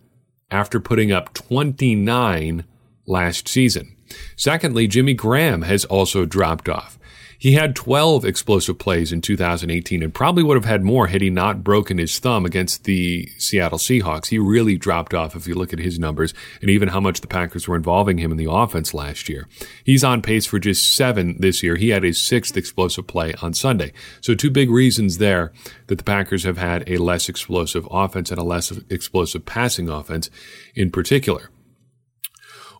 after 0.49 0.79
putting 0.79 1.11
up 1.11 1.33
29 1.33 2.63
last 3.05 3.47
season. 3.49 3.95
Secondly, 4.37 4.87
Jimmy 4.87 5.13
Graham 5.13 5.63
has 5.63 5.83
also 5.85 6.25
dropped 6.25 6.69
off. 6.69 6.97
He 7.37 7.53
had 7.53 7.75
12 7.75 8.25
explosive 8.25 8.77
plays 8.77 9.11
in 9.11 9.21
2018 9.21 10.01
and 10.01 10.13
probably 10.13 10.43
would 10.43 10.55
have 10.55 10.65
had 10.65 10.83
more 10.83 11.07
had 11.07 11.21
he 11.21 11.29
not 11.29 11.63
broken 11.63 11.97
his 11.97 12.17
thumb 12.19 12.45
against 12.45 12.85
the 12.85 13.29
Seattle 13.37 13.77
Seahawks. 13.77 14.27
He 14.27 14.39
really 14.39 14.77
dropped 14.77 15.13
off 15.13 15.35
if 15.35 15.47
you 15.47 15.55
look 15.55 15.73
at 15.73 15.79
his 15.79 15.99
numbers 15.99 16.33
and 16.61 16.69
even 16.69 16.89
how 16.89 16.99
much 16.99 17.21
the 17.21 17.27
Packers 17.27 17.67
were 17.67 17.75
involving 17.75 18.17
him 18.17 18.31
in 18.31 18.37
the 18.37 18.51
offense 18.51 18.93
last 18.93 19.29
year. 19.29 19.47
He's 19.83 20.03
on 20.03 20.21
pace 20.21 20.45
for 20.45 20.59
just 20.59 20.95
seven 20.95 21.35
this 21.39 21.61
year. 21.61 21.75
He 21.75 21.89
had 21.89 22.03
his 22.03 22.19
sixth 22.19 22.55
explosive 22.57 23.07
play 23.07 23.33
on 23.41 23.53
Sunday. 23.53 23.93
So 24.21 24.33
two 24.33 24.51
big 24.51 24.69
reasons 24.69 25.17
there 25.17 25.51
that 25.87 25.97
the 25.97 26.03
Packers 26.03 26.43
have 26.43 26.57
had 26.57 26.89
a 26.89 26.97
less 26.97 27.29
explosive 27.29 27.87
offense 27.91 28.31
and 28.31 28.39
a 28.39 28.43
less 28.43 28.71
explosive 28.89 29.45
passing 29.45 29.89
offense 29.89 30.29
in 30.73 30.91
particular. 30.91 31.49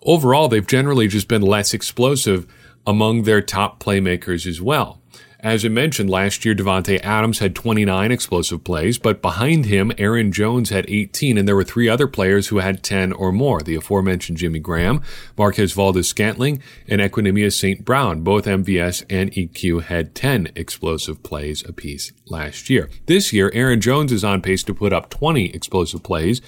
Overall, 0.05 0.47
they've 0.47 0.65
generally 0.65 1.07
just 1.07 1.27
been 1.27 1.41
less 1.41 1.73
explosive 1.73 2.47
among 2.87 3.23
their 3.23 3.41
top 3.41 3.81
playmakers 3.81 4.45
as 4.45 4.61
well. 4.61 5.01
As 5.45 5.63
I 5.63 5.67
mentioned, 5.67 6.09
last 6.09 6.43
year 6.43 6.55
Davante 6.55 6.99
Adams 7.03 7.37
had 7.37 7.53
29 7.53 8.11
explosive 8.11 8.63
plays, 8.63 8.97
but 8.97 9.21
behind 9.21 9.67
him, 9.67 9.91
Aaron 9.99 10.31
Jones 10.31 10.71
had 10.71 10.89
18, 10.89 11.37
and 11.37 11.47
there 11.47 11.55
were 11.55 11.63
three 11.63 11.87
other 11.87 12.07
players 12.07 12.47
who 12.47 12.57
had 12.57 12.81
10 12.81 13.13
or 13.13 13.31
more. 13.31 13.61
The 13.61 13.75
aforementioned 13.75 14.39
Jimmy 14.39 14.57
Graham, 14.57 15.03
Marquez 15.37 15.73
Valdes 15.73 16.07
Scantling, 16.07 16.63
and 16.87 16.99
Equanimeous 16.99 17.53
St. 17.53 17.85
Brown. 17.85 18.21
Both 18.21 18.45
MVS 18.45 19.05
and 19.07 19.31
EQ 19.33 19.83
had 19.83 20.15
10 20.15 20.51
explosive 20.55 21.21
plays 21.21 21.63
apiece 21.69 22.11
last 22.25 22.67
year. 22.71 22.89
This 23.05 23.31
year, 23.31 23.51
Aaron 23.53 23.81
Jones 23.81 24.11
is 24.11 24.23
on 24.23 24.41
pace 24.41 24.63
to 24.63 24.73
put 24.73 24.93
up 24.93 25.11
20 25.11 25.53
explosive 25.53 26.01
plays, 26.01 26.41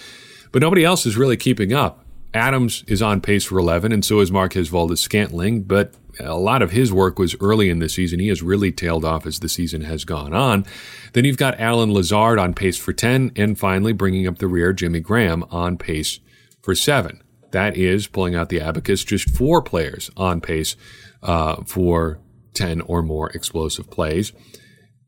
but 0.51 0.63
nobody 0.63 0.83
else 0.83 1.05
is 1.05 1.17
really 1.17 1.37
keeping 1.37 1.71
up. 1.71 2.03
Adams 2.33 2.83
is 2.87 3.03
on 3.03 3.21
pace 3.21 3.45
for 3.45 3.59
11, 3.59 3.91
and 3.91 4.03
so 4.03 4.21
is 4.21 4.31
Marquez 4.31 4.69
Valdes 4.69 5.01
Scantling, 5.01 5.61
but 5.61 5.93
a 6.19 6.37
lot 6.37 6.61
of 6.61 6.71
his 6.71 6.91
work 6.91 7.19
was 7.19 7.35
early 7.39 7.69
in 7.69 7.79
the 7.79 7.89
season. 7.89 8.19
He 8.19 8.29
has 8.29 8.41
really 8.41 8.71
tailed 8.71 9.05
off 9.05 9.25
as 9.25 9.39
the 9.39 9.49
season 9.49 9.81
has 9.81 10.05
gone 10.05 10.33
on. 10.33 10.65
Then 11.13 11.25
you've 11.25 11.37
got 11.37 11.59
Allen 11.59 11.93
Lazard 11.93 12.39
on 12.39 12.53
pace 12.53 12.77
for 12.77 12.93
10, 12.93 13.31
and 13.35 13.57
finally 13.57 13.93
bringing 13.93 14.27
up 14.27 14.37
the 14.37 14.47
rear, 14.47 14.73
Jimmy 14.73 14.99
Graham 14.99 15.43
on 15.51 15.77
pace 15.77 16.19
for 16.61 16.75
7. 16.75 17.21
That 17.51 17.77
is, 17.77 18.07
pulling 18.07 18.35
out 18.35 18.49
the 18.49 18.61
abacus, 18.61 19.03
just 19.03 19.29
four 19.29 19.61
players 19.61 20.11
on 20.17 20.41
pace 20.41 20.75
uh, 21.23 21.63
for 21.65 22.19
10 22.53 22.81
or 22.81 23.01
more 23.01 23.29
explosive 23.31 23.89
plays. 23.89 24.33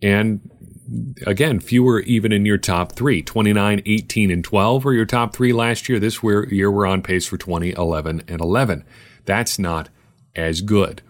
And 0.02 0.50
again, 1.26 1.60
fewer 1.60 2.00
even 2.02 2.32
in 2.32 2.46
your 2.46 2.58
top 2.58 2.94
three. 2.94 3.22
29, 3.22 3.82
18, 3.86 4.32
and 4.32 4.44
12 4.44 4.86
were 4.86 4.94
your 4.94 5.06
top 5.06 5.36
three 5.36 5.54
last 5.54 5.90
year. 5.90 6.00
This 6.00 6.24
year 6.24 6.72
we're 6.72 6.86
on 6.86 7.02
pace 7.02 7.28
for 7.28 7.38
20, 7.38 7.72
11, 7.72 8.24
and 8.28 8.42
11. 8.42 8.86
That's 9.26 9.60
not 9.60 9.90
as 10.36 10.62
good. 10.62 11.02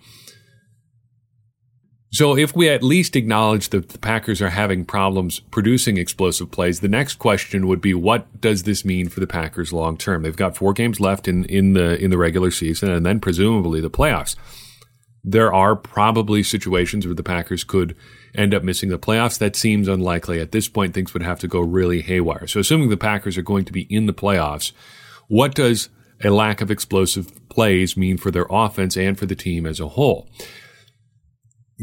So, 2.11 2.35
if 2.35 2.55
we 2.55 2.67
at 2.69 2.81
least 2.81 3.15
acknowledge 3.15 3.69
that 3.69 3.89
the 3.89 3.99
Packers 3.99 4.41
are 4.41 4.49
having 4.49 4.83
problems 4.83 5.39
producing 5.39 5.97
explosive 5.97 6.49
plays, 6.49 6.79
the 6.79 6.87
next 6.87 7.15
question 7.15 7.67
would 7.67 7.81
be 7.81 7.93
what 7.93 8.41
does 8.41 8.63
this 8.63 8.83
mean 8.83 9.09
for 9.09 9.19
the 9.19 9.27
Packers 9.27 9.71
long 9.71 9.95
term? 9.95 10.23
They've 10.23 10.35
got 10.35 10.57
four 10.57 10.73
games 10.73 10.99
left 10.99 11.27
in, 11.27 11.45
in 11.45 11.73
the 11.73 12.03
in 12.03 12.09
the 12.09 12.17
regular 12.17 12.49
season 12.49 12.89
and 12.89 13.05
then 13.05 13.19
presumably 13.19 13.79
the 13.79 13.91
playoffs. 13.91 14.35
There 15.23 15.53
are 15.53 15.75
probably 15.75 16.41
situations 16.41 17.05
where 17.05 17.13
the 17.13 17.23
Packers 17.23 17.63
could 17.63 17.95
end 18.33 18.55
up 18.55 18.63
missing 18.63 18.89
the 18.89 18.97
playoffs. 18.97 19.37
That 19.37 19.55
seems 19.55 19.87
unlikely. 19.87 20.39
At 20.39 20.51
this 20.51 20.67
point, 20.67 20.95
things 20.95 21.13
would 21.13 21.23
have 21.23 21.39
to 21.39 21.47
go 21.47 21.59
really 21.59 22.01
haywire. 22.01 22.47
So, 22.47 22.59
assuming 22.59 22.89
the 22.89 22.97
Packers 22.97 23.37
are 23.37 23.43
going 23.43 23.65
to 23.65 23.73
be 23.73 23.81
in 23.81 24.07
the 24.07 24.13
playoffs, 24.13 24.71
what 25.27 25.53
does 25.53 25.89
a 26.23 26.29
lack 26.29 26.61
of 26.61 26.69
explosive 26.69 27.31
plays 27.49 27.95
mean 27.95 28.17
for 28.17 28.31
their 28.31 28.47
offense 28.49 28.97
and 28.97 29.17
for 29.17 29.25
the 29.25 29.35
team 29.35 29.65
as 29.65 29.79
a 29.79 29.89
whole. 29.89 30.29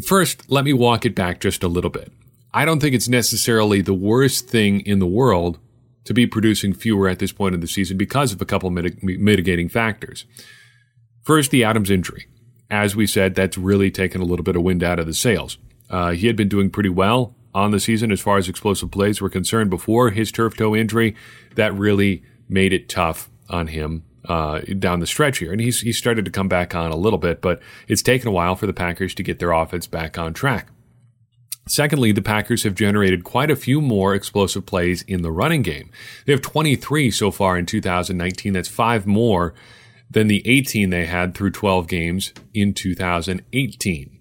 First, 0.07 0.50
let 0.50 0.64
me 0.64 0.73
walk 0.73 1.07
it 1.07 1.14
back 1.14 1.40
just 1.40 1.62
a 1.62 1.69
little 1.69 1.90
bit. 1.90 2.12
I 2.52 2.64
don't 2.64 2.81
think 2.81 2.95
it's 2.95 3.09
necessarily 3.09 3.81
the 3.81 3.95
worst 3.95 4.49
thing 4.49 4.81
in 4.81 4.99
the 4.99 5.07
world 5.07 5.59
to 6.05 6.14
be 6.14 6.26
producing 6.26 6.73
fewer 6.73 7.09
at 7.09 7.19
this 7.19 7.33
point 7.33 7.55
in 7.55 7.61
the 7.61 7.66
season 7.66 7.97
because 7.97 8.33
of 8.33 8.40
a 8.40 8.47
couple 8.47 8.71
mitig- 8.71 9.02
mitigating 9.02 9.69
factors. 9.69 10.25
First, 11.23 11.50
the 11.50 11.64
Adams 11.64 11.90
injury. 11.90 12.26
As 12.71 12.95
we 12.95 13.07
said, 13.07 13.35
that's 13.35 13.59
really 13.59 13.90
taken 13.90 14.21
a 14.21 14.25
little 14.25 14.45
bit 14.45 14.57
of 14.57 14.62
wind 14.62 14.83
out 14.83 14.99
of 14.99 15.07
the 15.07 15.14
sails. 15.14 15.59
Uh, 15.88 16.12
he 16.12 16.26
had 16.26 16.37
been 16.37 16.49
doing 16.49 16.71
pretty 16.71 16.88
well 16.88 17.35
on 17.55 17.71
the 17.71 17.81
season 17.81 18.12
as 18.12 18.21
far 18.21 18.38
as 18.38 18.49
explosive 18.49 18.90
plays 18.90 19.21
were 19.21 19.31
concerned 19.31 19.71
before 19.71 20.11
his 20.11 20.31
turf 20.31 20.57
toe 20.57 20.76
injury. 20.76 21.16
That 21.55 21.75
really 21.75 22.23
made 22.49 22.73
it 22.73 22.88
tough 22.88 23.31
on 23.49 23.69
him 23.69 24.05
uh, 24.28 24.61
down 24.78 25.00
the 25.00 25.06
stretch 25.06 25.38
here. 25.38 25.52
And 25.52 25.61
he's, 25.61 25.80
he 25.80 25.92
started 25.92 26.25
to 26.25 26.30
come 26.30 26.49
back 26.49 26.75
on 26.75 26.90
a 26.90 26.97
little 26.97 27.18
bit, 27.18 27.40
but 27.40 27.61
it's 27.88 28.02
taken 28.02 28.28
a 28.28 28.33
while 28.33 28.56
for 28.56 28.66
the 28.66 28.73
Packers 28.73 29.14
to 29.14 29.23
get 29.23 29.38
their 29.38 29.52
offense 29.52 29.87
back 29.87 30.18
on 30.18 30.35
track. 30.35 30.68
Secondly, 31.68 32.12
the 32.12 32.23
Packers 32.23 32.62
have 32.62 32.76
generated 32.76 33.25
quite 33.25 33.50
a 33.50 33.56
few 33.56 33.80
more 33.80 34.14
explosive 34.14 34.66
plays 34.66 35.02
in 35.02 35.23
the 35.23 35.33
running 35.33 35.62
game. 35.62 35.90
They 36.25 36.33
have 36.33 36.42
23 36.42 37.11
so 37.11 37.33
far 37.33 37.59
in 37.59 37.66
2019. 37.66 38.52
That's 38.52 38.68
five 38.68 39.06
more 39.06 39.52
than 40.09 40.28
the 40.28 40.47
18 40.47 40.90
they 40.90 41.06
had 41.06 41.35
through 41.35 41.50
12 41.50 41.88
games 41.88 42.33
in 42.54 42.73
2018. 42.73 44.16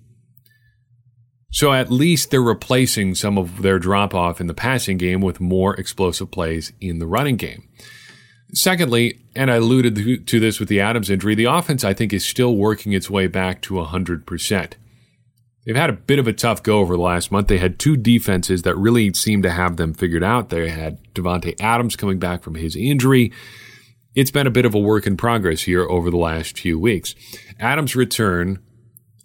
So 1.51 1.71
at 1.71 1.91
least 1.91 2.31
they're 2.31 2.41
replacing 2.41 3.15
some 3.15 3.37
of 3.37 3.61
their 3.61 3.79
drop 3.79 4.13
off 4.13 4.41
in 4.41 4.47
the 4.47 4.53
passing 4.53 4.97
game 4.97 5.21
with 5.21 5.39
more 5.39 5.75
explosive 5.75 6.31
plays 6.31 6.73
in 6.81 6.99
the 6.99 7.07
running 7.07 7.37
game. 7.37 7.69
Secondly, 8.55 9.19
and 9.35 9.51
I 9.51 9.55
alluded 9.55 10.27
to 10.27 10.39
this 10.39 10.61
with 10.61 10.69
the 10.69 10.79
Adams 10.79 11.09
injury, 11.09 11.35
the 11.35 11.43
offense, 11.43 11.83
I 11.83 11.93
think, 11.93 12.13
is 12.13 12.23
still 12.23 12.55
working 12.55 12.93
its 12.93 13.09
way 13.09 13.27
back 13.27 13.61
to 13.63 13.73
100%. 13.73 14.73
They've 15.65 15.75
had 15.75 15.89
a 15.89 15.93
bit 15.93 16.19
of 16.19 16.27
a 16.27 16.33
tough 16.33 16.63
go 16.63 16.79
over 16.79 16.95
the 16.95 17.01
last 17.01 17.33
month. 17.33 17.47
They 17.47 17.57
had 17.57 17.79
two 17.79 17.97
defenses 17.97 18.61
that 18.61 18.77
really 18.77 19.13
seemed 19.13 19.43
to 19.43 19.51
have 19.51 19.75
them 19.75 19.93
figured 19.93 20.23
out. 20.23 20.49
They 20.49 20.69
had 20.69 20.99
Davante 21.13 21.59
Adams 21.59 21.97
coming 21.97 22.17
back 22.17 22.43
from 22.43 22.55
his 22.55 22.77
injury. 22.77 23.33
It's 24.15 24.31
been 24.31 24.47
a 24.47 24.51
bit 24.51 24.65
of 24.65 24.73
a 24.73 24.79
work 24.79 25.05
in 25.05 25.17
progress 25.17 25.63
here 25.63 25.83
over 25.89 26.09
the 26.09 26.15
last 26.15 26.57
few 26.57 26.79
weeks. 26.79 27.13
Adams' 27.59 27.93
return, 27.93 28.59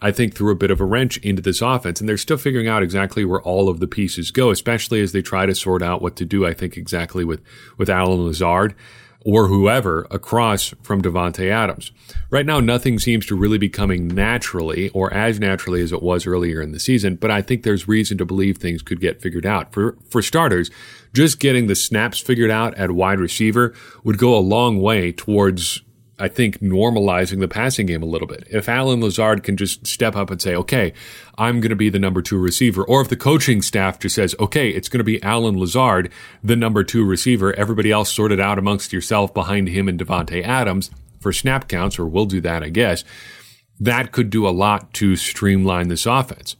I 0.03 0.11
think, 0.11 0.35
threw 0.35 0.51
a 0.51 0.57
bit 0.57 0.73
of 0.73 0.81
a 0.81 0.85
wrench 0.85 1.19
into 1.19 1.41
this 1.41 1.63
offense, 1.63 2.01
and 2.01 2.09
they're 2.09 2.17
still 2.17 2.37
figuring 2.37 2.67
out 2.67 2.83
exactly 2.83 3.25
where 3.25 3.43
all 3.43 3.69
of 3.69 3.79
the 3.79 3.87
pieces 3.87 4.33
go, 4.33 4.51
especially 4.51 5.01
as 5.01 5.13
they 5.13 5.23
try 5.23 5.47
to 5.47 5.55
sort 5.55 5.83
out 5.83 6.03
what 6.03 6.17
to 6.17 6.25
do, 6.25 6.45
I 6.45 6.53
think, 6.53 6.77
exactly 6.77 7.25
with, 7.25 7.43
with 7.79 7.89
Allen 7.89 8.25
Lazard 8.25 8.75
or 9.25 9.49
whoever 9.49 10.07
across 10.11 10.75
from 10.83 11.03
Davante 11.03 11.51
Adams. 11.51 11.93
Right 12.31 12.47
now, 12.47 12.61
nothing 12.61 12.99
seems 12.99 13.27
to 13.27 13.35
really 13.35 13.59
be 13.59 13.69
coming 13.69 14.09
naturally 14.09 14.89
or 14.91 15.13
as 15.13 15.39
naturally 15.39 15.83
as 15.83 15.93
it 15.93 16.03
was 16.03 16.27
earlier 16.27 16.63
in 16.63 16.73
the 16.73 16.81
season, 16.81 17.17
but 17.17 17.31
I 17.31 17.43
think 17.43 17.63
there's 17.63 17.89
reason 17.89 18.17
to 18.19 18.25
believe 18.25 18.59
things 18.59 18.83
could 18.83 19.01
get 19.01 19.21
figured 19.21 19.47
out. 19.47 19.73
For, 19.73 19.97
for 20.09 20.23
starters, 20.23 20.71
just 21.13 21.41
getting 21.41 21.67
the 21.67 21.77
snaps 21.77 22.19
figured 22.19 22.51
out 22.51 22.75
at 22.77 22.93
wide 22.93 23.21
receiver 23.21 23.75
would 24.05 24.19
go 24.19 24.37
a 24.37 24.41
long 24.41 24.81
way 24.81 25.13
towards 25.13 25.83
I 26.21 26.29
think, 26.29 26.61
normalizing 26.61 27.41
the 27.41 27.49
passing 27.49 27.87
game 27.87 28.03
a 28.03 28.07
little 28.07 28.29
bit. 28.29 28.47
If 28.51 28.69
Allen 28.69 29.01
Lazard 29.01 29.43
can 29.43 29.57
just 29.57 29.87
step 29.87 30.15
up 30.15 30.31
and 30.31 30.41
say, 30.41 30.55
okay, 30.55 30.93
I'm 31.39 31.61
going 31.61 31.71
to 31.71 31.77
be 31.77 31.89
the 31.89 31.99
number 31.99 32.23
two 32.23 32.39
receiver, 32.39 32.85
or 32.85 33.01
if 33.01 33.09
the 33.09 33.17
coaching 33.17 33.63
staff 33.63 33.99
just 33.99 34.15
says, 34.15 34.35
okay, 34.39 34.69
it's 34.71 34.89
going 34.89 34.99
to 34.99 35.05
be 35.05 35.23
Allen 35.23 35.59
Lazard, 35.59 36.13
the 36.45 36.57
number 36.57 36.85
two 36.85 37.05
receiver, 37.05 37.53
everybody 37.55 37.91
else 37.91 38.13
sorted 38.13 38.41
out 38.41 38.59
amongst 38.59 38.93
yourself 38.93 39.33
behind 39.33 39.69
him 39.69 39.89
and 39.89 39.99
Davante 39.99 40.45
Adams 40.45 40.91
for 41.19 41.33
snap 41.33 41.69
counts, 41.69 41.99
or 41.99 42.07
we'll 42.07 42.27
do 42.27 42.41
that, 42.41 42.63
I 42.63 42.69
guess. 42.69 43.05
That 43.79 44.13
could 44.13 44.29
do 44.29 44.47
a 44.47 44.51
lot 44.51 44.93
to 44.95 45.17
streamline 45.17 45.89
this 45.89 46.05
offense. 46.05 46.57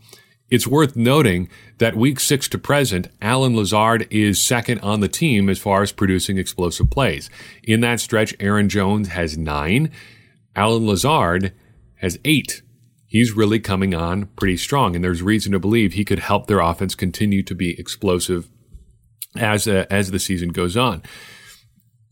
It's 0.51 0.67
worth 0.67 0.97
noting 0.97 1.49
that 1.79 1.95
week 1.95 2.19
six 2.19 2.49
to 2.49 2.59
present, 2.59 3.09
Allen 3.23 3.57
Lazard 3.57 4.07
is 4.11 4.41
second 4.41 4.81
on 4.81 5.01
the 5.01 5.09
team 5.09 5.49
as 5.49 5.61
far 5.61 5.83
as 5.83 5.93
producing 5.93 6.39
explosive 6.39 6.91
plays. 6.91 7.31
In 7.63 7.81
that 7.83 8.01
stretch, 8.01 8.35
Aaron 8.41 8.69
Jones 8.69 9.09
has 9.09 9.39
nine. 9.39 9.91
Allen 10.57 10.87
Lazard 10.87 11.53
has 11.97 12.19
eight. 12.25 12.63
He's 13.07 13.33
really 13.33 13.61
coming 13.61 13.95
on 13.95 14.27
pretty 14.37 14.57
strong, 14.57 14.95
and 14.95 15.05
there's 15.05 15.23
reason 15.23 15.53
to 15.53 15.59
believe 15.59 15.93
he 15.93 16.05
could 16.05 16.21
help 16.21 16.47
their 16.47 16.61
offense 16.61 16.95
continue 16.95 17.43
to 17.45 17.55
be 17.55 17.79
explosive 17.79 18.49
as 19.37 19.69
uh, 19.69 19.87
as 19.91 20.11
the 20.11 20.19
season 20.19 20.51
goes 20.51 20.77
on. 20.77 21.03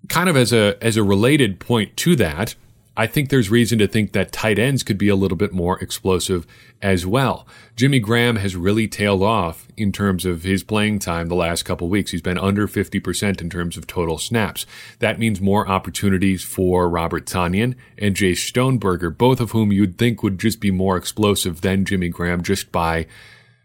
Kind 0.09 0.29
of 0.29 0.37
as 0.37 0.53
a 0.53 0.77
as 0.81 0.97
a 0.97 1.03
related 1.03 1.59
point 1.59 1.97
to 1.99 2.17
that, 2.17 2.55
I 2.99 3.07
think 3.07 3.29
there's 3.29 3.49
reason 3.49 3.79
to 3.79 3.87
think 3.87 4.13
that 4.13 4.33
tight 4.33 4.59
ends 4.59 4.83
could 4.83 4.99
be 4.99 5.09
a 5.09 5.15
little 5.15 5.37
bit 5.37 5.53
more 5.53 5.79
explosive 5.79 6.45
as 6.83 7.07
well. 7.07 7.47
Jimmy 7.77 8.01
Graham 8.01 8.35
has 8.35 8.57
really 8.57 8.89
tailed 8.89 9.23
off 9.23 9.69
in 9.77 9.93
terms 9.93 10.27
of 10.27 10.43
his 10.43 10.65
playing 10.65 10.99
time 10.99 11.29
the 11.29 11.37
last 11.37 11.63
couple 11.63 11.89
weeks. 11.89 12.11
He's 12.11 12.21
been 12.21 12.37
under 12.39 12.67
50% 12.67 13.41
in 13.41 13.51
terms 13.51 13.77
of 13.77 13.87
total 13.87 14.19
snaps. 14.19 14.67
That 14.99 15.21
means 15.21 15.41
more 15.41 15.69
opportunities 15.69 16.43
for 16.43 16.89
Robert 16.89 17.25
Tonyan 17.25 17.77
and 17.97 18.17
Jace 18.17 18.39
Sternberger, 18.39 19.11
both 19.11 19.39
of 19.39 19.53
whom 19.53 19.71
you'd 19.71 19.97
think 19.97 20.25
would 20.25 20.41
just 20.41 20.59
be 20.59 20.73
more 20.73 20.97
explosive 20.97 21.61
than 21.61 21.85
Jimmy 21.85 22.09
Graham 22.09 22.43
just 22.43 22.73
by 22.73 23.07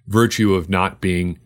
virtue 0.05 0.53
of 0.53 0.69
not 0.69 1.01
being 1.01 1.39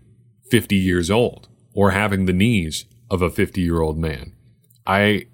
50 0.51 0.75
years 0.75 1.09
old 1.09 1.47
or 1.73 1.91
having 1.91 2.25
the 2.25 2.33
knees 2.33 2.83
of 3.09 3.21
a 3.21 3.29
50 3.29 3.61
year 3.61 3.79
old 3.79 3.97
man. 3.97 4.33
I 4.85 5.27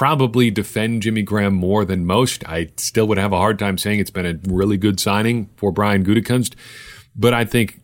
probably 0.00 0.50
defend 0.50 1.02
Jimmy 1.02 1.20
Graham 1.20 1.52
more 1.52 1.84
than 1.84 2.06
most. 2.06 2.42
I 2.48 2.70
still 2.78 3.06
would 3.08 3.18
have 3.18 3.34
a 3.34 3.36
hard 3.36 3.58
time 3.58 3.76
saying 3.76 4.00
it's 4.00 4.10
been 4.10 4.24
a 4.24 4.40
really 4.50 4.78
good 4.78 4.98
signing 4.98 5.50
for 5.56 5.70
Brian 5.70 6.06
Gutekunst, 6.06 6.54
but 7.14 7.34
I 7.34 7.44
think 7.44 7.82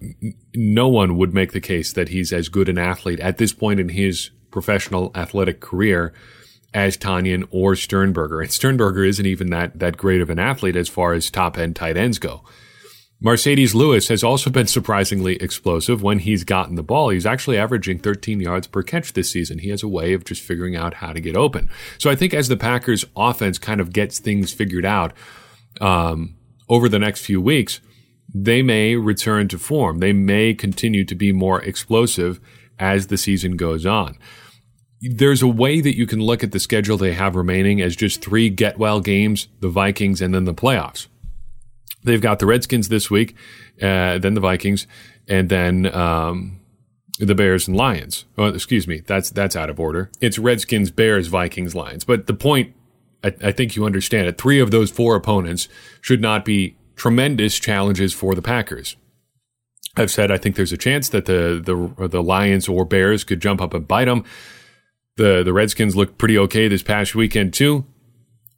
no 0.54 0.88
one 0.88 1.18
would 1.18 1.34
make 1.34 1.52
the 1.52 1.60
case 1.60 1.92
that 1.92 2.08
he's 2.08 2.32
as 2.32 2.48
good 2.48 2.70
an 2.70 2.78
athlete 2.78 3.20
at 3.20 3.36
this 3.36 3.52
point 3.52 3.80
in 3.80 3.90
his 3.90 4.30
professional 4.50 5.10
athletic 5.14 5.60
career 5.60 6.14
as 6.72 6.96
Tonyan 6.96 7.46
or 7.50 7.76
Sternberger. 7.76 8.40
And 8.40 8.50
Sternberger 8.50 9.04
isn't 9.04 9.26
even 9.26 9.50
that 9.50 9.78
that 9.78 9.98
great 9.98 10.22
of 10.22 10.30
an 10.30 10.38
athlete 10.38 10.74
as 10.74 10.88
far 10.88 11.12
as 11.12 11.30
top 11.30 11.58
end 11.58 11.76
tight 11.76 11.98
ends 11.98 12.18
go. 12.18 12.42
Marcedes 13.22 13.74
Lewis 13.74 14.08
has 14.08 14.22
also 14.22 14.50
been 14.50 14.66
surprisingly 14.66 15.36
explosive 15.36 16.02
when 16.02 16.18
he's 16.18 16.44
gotten 16.44 16.74
the 16.74 16.82
ball. 16.82 17.08
He's 17.08 17.24
actually 17.24 17.56
averaging 17.56 17.98
13 17.98 18.40
yards 18.40 18.66
per 18.66 18.82
catch 18.82 19.14
this 19.14 19.30
season. 19.30 19.58
He 19.58 19.70
has 19.70 19.82
a 19.82 19.88
way 19.88 20.12
of 20.12 20.24
just 20.24 20.42
figuring 20.42 20.76
out 20.76 20.94
how 20.94 21.12
to 21.12 21.20
get 21.20 21.34
open. 21.34 21.70
So 21.98 22.10
I 22.10 22.14
think 22.14 22.34
as 22.34 22.48
the 22.48 22.58
Packers 22.58 23.06
offense 23.16 23.58
kind 23.58 23.80
of 23.80 23.92
gets 23.92 24.18
things 24.18 24.52
figured 24.52 24.84
out 24.84 25.14
um, 25.80 26.36
over 26.68 26.90
the 26.90 26.98
next 26.98 27.24
few 27.24 27.40
weeks, 27.40 27.80
they 28.34 28.60
may 28.60 28.96
return 28.96 29.48
to 29.48 29.58
form. 29.58 29.98
They 29.98 30.12
may 30.12 30.52
continue 30.52 31.04
to 31.04 31.14
be 31.14 31.32
more 31.32 31.62
explosive 31.62 32.38
as 32.78 33.06
the 33.06 33.16
season 33.16 33.56
goes 33.56 33.86
on. 33.86 34.18
There's 35.00 35.42
a 35.42 35.48
way 35.48 35.80
that 35.80 35.96
you 35.96 36.06
can 36.06 36.20
look 36.20 36.44
at 36.44 36.52
the 36.52 36.60
schedule 36.60 36.98
they 36.98 37.14
have 37.14 37.34
remaining 37.34 37.80
as 37.80 37.96
just 37.96 38.22
three 38.22 38.50
get 38.50 38.78
well 38.78 39.00
games, 39.00 39.48
the 39.60 39.68
Vikings, 39.70 40.20
and 40.20 40.34
then 40.34 40.44
the 40.44 40.54
playoffs. 40.54 41.06
They've 42.06 42.20
got 42.20 42.38
the 42.38 42.46
Redskins 42.46 42.88
this 42.88 43.10
week, 43.10 43.34
uh, 43.82 44.18
then 44.18 44.34
the 44.34 44.40
Vikings, 44.40 44.86
and 45.28 45.48
then 45.48 45.92
um, 45.92 46.60
the 47.18 47.34
Bears 47.34 47.66
and 47.66 47.76
Lions. 47.76 48.24
Oh, 48.38 48.46
excuse 48.46 48.86
me, 48.86 49.00
that's 49.00 49.28
that's 49.30 49.56
out 49.56 49.70
of 49.70 49.80
order. 49.80 50.10
It's 50.20 50.38
Redskins, 50.38 50.92
Bears, 50.92 51.26
Vikings, 51.26 51.74
Lions. 51.74 52.04
But 52.04 52.28
the 52.28 52.34
point, 52.34 52.74
I, 53.24 53.34
I 53.42 53.50
think 53.52 53.74
you 53.74 53.84
understand 53.84 54.28
it. 54.28 54.38
Three 54.38 54.60
of 54.60 54.70
those 54.70 54.92
four 54.92 55.16
opponents 55.16 55.68
should 56.00 56.20
not 56.20 56.44
be 56.44 56.76
tremendous 56.94 57.58
challenges 57.58 58.14
for 58.14 58.36
the 58.36 58.42
Packers. 58.42 58.96
I've 59.96 60.12
said 60.12 60.30
I 60.30 60.38
think 60.38 60.54
there's 60.54 60.72
a 60.72 60.76
chance 60.76 61.08
that 61.08 61.24
the 61.24 61.60
the 61.98 62.06
the 62.06 62.22
Lions 62.22 62.68
or 62.68 62.84
Bears 62.84 63.24
could 63.24 63.40
jump 63.40 63.60
up 63.60 63.74
and 63.74 63.88
bite 63.88 64.04
them. 64.04 64.22
The 65.16 65.42
the 65.42 65.52
Redskins 65.52 65.96
looked 65.96 66.18
pretty 66.18 66.38
okay 66.38 66.68
this 66.68 66.84
past 66.84 67.16
weekend 67.16 67.52
too. 67.52 67.84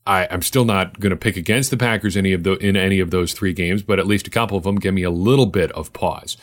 I, 0.08 0.24
am 0.24 0.42
still 0.42 0.64
not 0.64 0.98
going 0.98 1.10
to 1.10 1.16
pick 1.16 1.36
against 1.36 1.70
the 1.70 1.76
Packers 1.76 2.16
any 2.16 2.32
of 2.32 2.42
the, 2.42 2.54
in 2.54 2.76
any 2.76 2.98
of 2.98 3.10
those 3.10 3.34
three 3.34 3.52
games, 3.52 3.82
but 3.82 3.98
at 3.98 4.06
least 4.06 4.26
a 4.26 4.30
couple 4.30 4.56
of 4.56 4.64
them 4.64 4.76
give 4.76 4.94
me 4.94 5.02
a 5.02 5.10
little 5.10 5.46
bit 5.46 5.70
of 5.72 5.92
pause. 5.92 6.36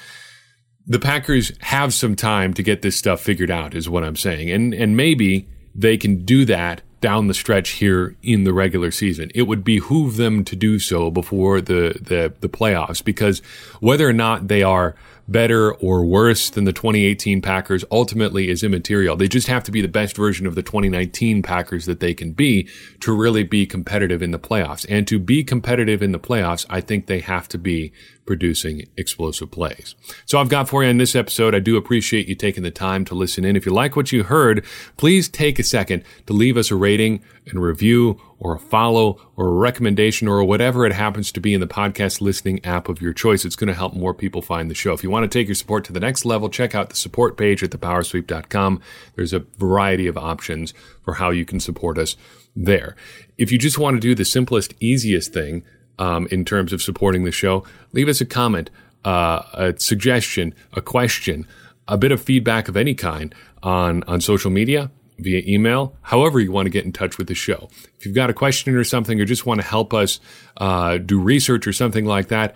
The 0.86 1.00
Packers 1.00 1.52
have 1.62 1.94
some 1.94 2.16
time 2.16 2.54
to 2.54 2.62
get 2.62 2.84
this 2.84 2.96
stuff 2.96 3.20
figured 3.20 3.50
out, 3.50 3.74
is 3.74 3.90
what 3.90 4.04
I'm 4.04 4.16
saying, 4.16 4.52
and 4.52 4.74
and 4.74 4.96
maybe 4.96 5.50
they 5.74 5.98
can 5.98 6.24
do 6.24 6.46
that 6.46 6.84
down 7.02 7.28
the 7.28 7.34
stretch 7.34 7.72
here 7.72 8.16
in 8.22 8.44
the 8.44 8.54
regular 8.54 8.92
season. 8.92 9.32
It 9.34 9.44
would 9.44 9.64
behoove 9.64 10.16
them 10.18 10.44
to 10.46 10.56
do 10.56 10.78
so 10.78 11.10
before 11.10 11.60
the 11.60 12.00
the, 12.00 12.34
the 12.40 12.50
playoffs, 12.50 13.04
because 13.04 13.40
whether 13.80 14.08
or 14.08 14.14
not 14.14 14.48
they 14.48 14.62
are 14.62 14.96
better 15.28 15.74
or 15.74 16.06
worse 16.06 16.50
than 16.50 16.66
the 16.66 16.74
2018 16.74 17.42
Packers 17.42 17.84
ultimately 17.92 18.50
is 18.50 18.64
immaterial. 18.64 19.16
They 19.16 19.28
just 19.28 19.48
have 19.48 19.64
to 19.64 19.72
be 19.72 19.82
the 19.82 19.88
best 19.88 20.16
version 20.16 20.46
of 20.46 20.56
the 20.56 20.62
2019 20.62 21.42
Packers 21.42 21.86
that 21.86 22.00
they 22.00 22.14
can 22.14 22.32
be 22.32 22.68
to 23.00 23.16
really 23.16 23.44
be 23.44 23.66
competitive 23.66 24.22
in 24.22 24.32
the 24.32 24.40
playoffs. 24.40 24.86
And 24.88 25.08
to 25.08 25.20
be 25.20 25.44
competitive 25.44 26.02
in 26.02 26.12
the 26.12 26.20
playoffs, 26.20 26.66
I 26.70 26.82
think 26.82 27.08
they 27.08 27.20
have 27.20 27.48
to 27.50 27.58
be 27.58 27.92
producing 28.26 28.88
explosive 28.98 29.52
plays. 29.52 29.96
So 30.26 30.40
I've 30.40 30.50
got 30.50 30.68
for 30.68 30.84
you 30.84 30.90
in 30.90 30.98
this 30.98 31.16
episode. 31.16 31.54
I 31.54 31.60
do 31.60 31.78
appreciate 31.78 32.28
you 32.28 32.36
taking 32.36 32.64
the 32.64 32.72
time 32.72 33.06
to 33.06 33.16
listen 33.16 33.46
in. 33.46 33.56
If 33.56 33.66
you 33.66 33.74
like 33.74 33.96
what 33.96 34.12
you 34.12 34.24
heard, 34.24 34.66
please 34.98 35.30
take 35.30 35.60
a 35.60 35.64
second 35.64 36.04
to 36.26 36.34
leave 36.34 36.58
us 36.58 36.72
a 36.72 36.76
rating 36.76 37.22
and 37.48 37.62
review 37.62 38.20
or 38.40 38.56
a 38.56 38.60
follow 38.60 39.20
or 39.36 39.48
a 39.48 39.52
recommendation 39.52 40.28
or 40.28 40.44
whatever 40.44 40.86
it 40.86 40.94
happens 40.94 41.32
to 41.32 41.40
be 41.40 41.54
in 41.54 41.62
the 41.62 41.68
podcast 41.68 42.22
listening 42.22 42.64
app 42.66 42.90
of 42.90 43.02
your 43.02 43.14
choice. 43.14 43.46
It's 43.46 43.56
going 43.56 43.68
to 43.68 43.74
help 43.74 43.94
more 43.94 44.14
people 44.14 44.42
find 44.42 44.70
the 44.70 44.76
show. 44.76 44.94
If 44.94 45.04
you 45.04 45.10
want 45.10 45.30
to 45.30 45.40
take 45.40 45.48
your 45.48 45.56
support 45.56 45.86
to 45.86 45.94
the 45.94 46.00
next 46.00 46.26
level, 46.26 46.50
check 46.50 46.76
out 46.76 46.90
the 46.90 46.96
support 46.96 47.38
page 47.38 47.64
at 47.64 47.72
thepowersweep.com. 47.72 48.82
There's 49.16 49.34
a 49.34 49.40
variety 49.58 50.08
of 50.08 50.18
options 50.18 50.74
for 51.04 51.16
how 51.16 51.30
you 51.30 51.46
can 51.46 51.60
support 51.60 51.98
us 51.98 52.18
there. 52.56 52.96
If 53.38 53.52
you 53.52 53.58
just 53.58 53.80
want 53.80 53.96
to 53.96 54.02
do 54.02 54.16
the 54.16 54.26
simplest, 54.26 54.74
easiest 54.80 55.34
thing, 55.34 55.64
um, 55.98 56.28
in 56.32 56.46
terms 56.46 56.74
of 56.74 56.82
supporting 56.82 57.24
the 57.24 57.32
show, 57.32 57.64
leave 57.94 58.08
us 58.08 58.22
a 58.22 58.26
comment, 58.26 58.70
uh, 59.04 59.44
a 59.54 59.74
suggestion, 59.78 60.54
a 60.74 60.82
question, 60.82 61.48
a 61.88 61.98
bit 61.98 62.12
of 62.12 62.22
feedback 62.22 62.68
of 62.68 62.76
any 62.76 62.94
kind 62.94 63.34
on, 63.64 64.04
on 64.04 64.22
social 64.22 64.52
media, 64.52 64.92
via 65.18 65.42
email, 65.48 65.96
however 66.02 66.40
you 66.40 66.52
want 66.52 66.66
to 66.66 66.70
get 66.70 66.86
in 66.86 66.92
touch 66.92 67.18
with 67.18 67.28
the 67.28 67.36
show. 67.36 67.70
If 67.98 68.06
you've 68.06 68.16
got 68.16 68.30
a 68.30 68.34
question 68.34 68.76
or 68.76 68.84
something, 68.84 69.20
or 69.20 69.26
just 69.26 69.46
want 69.46 69.62
to 69.62 69.68
help 69.68 69.94
us 69.94 70.20
uh, 70.58 70.98
do 70.98 71.20
research 71.20 71.68
or 71.68 71.74
something 71.74 72.06
like 72.06 72.28
that, 72.28 72.56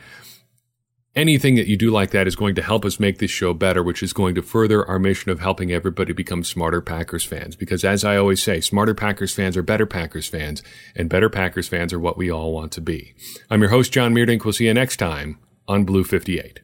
anything 1.15 1.56
that 1.56 1.67
you 1.67 1.78
do 1.78 1.91
like 1.91 2.12
that 2.12 2.28
is 2.28 2.36
going 2.36 2.56
to 2.56 2.62
help 2.62 2.86
us 2.86 3.00
make 3.00 3.17
this 3.17 3.32
show 3.32 3.54
better, 3.54 3.84
which 3.84 4.04
is 4.04 4.13
going 4.13 4.36
to 4.36 4.41
further 4.41 4.86
our 4.88 5.00
mission 5.00 5.32
of 5.32 5.39
helping 5.39 5.72
everybody 5.72 6.13
become 6.13 6.43
smarter 6.43 6.82
Packers 6.82 7.26
fans. 7.26 7.56
Because 7.56 7.84
as 7.84 8.04
I 8.04 8.17
always 8.17 8.41
say, 8.41 8.62
smarter 8.62 8.93
Packers 8.93 9.34
fans 9.34 9.58
are 9.58 9.63
better 9.63 9.86
Packers 9.86 10.28
fans, 10.28 10.63
and 10.95 11.10
better 11.10 11.30
Packers 11.30 11.67
fans 11.67 11.93
are 11.93 12.00
what 12.00 12.17
we 12.17 12.32
all 12.32 12.54
want 12.54 12.72
to 12.74 12.82
be. 12.82 13.13
I'm 13.50 13.62
your 13.62 13.72
host, 13.72 13.91
John 13.91 14.13
Meerdink. 14.13 14.43
We'll 14.43 14.54
see 14.54 14.65
you 14.65 14.74
next 14.74 14.98
time 14.98 15.39
on 15.67 15.84
Blue 15.84 16.04
58. 16.04 16.62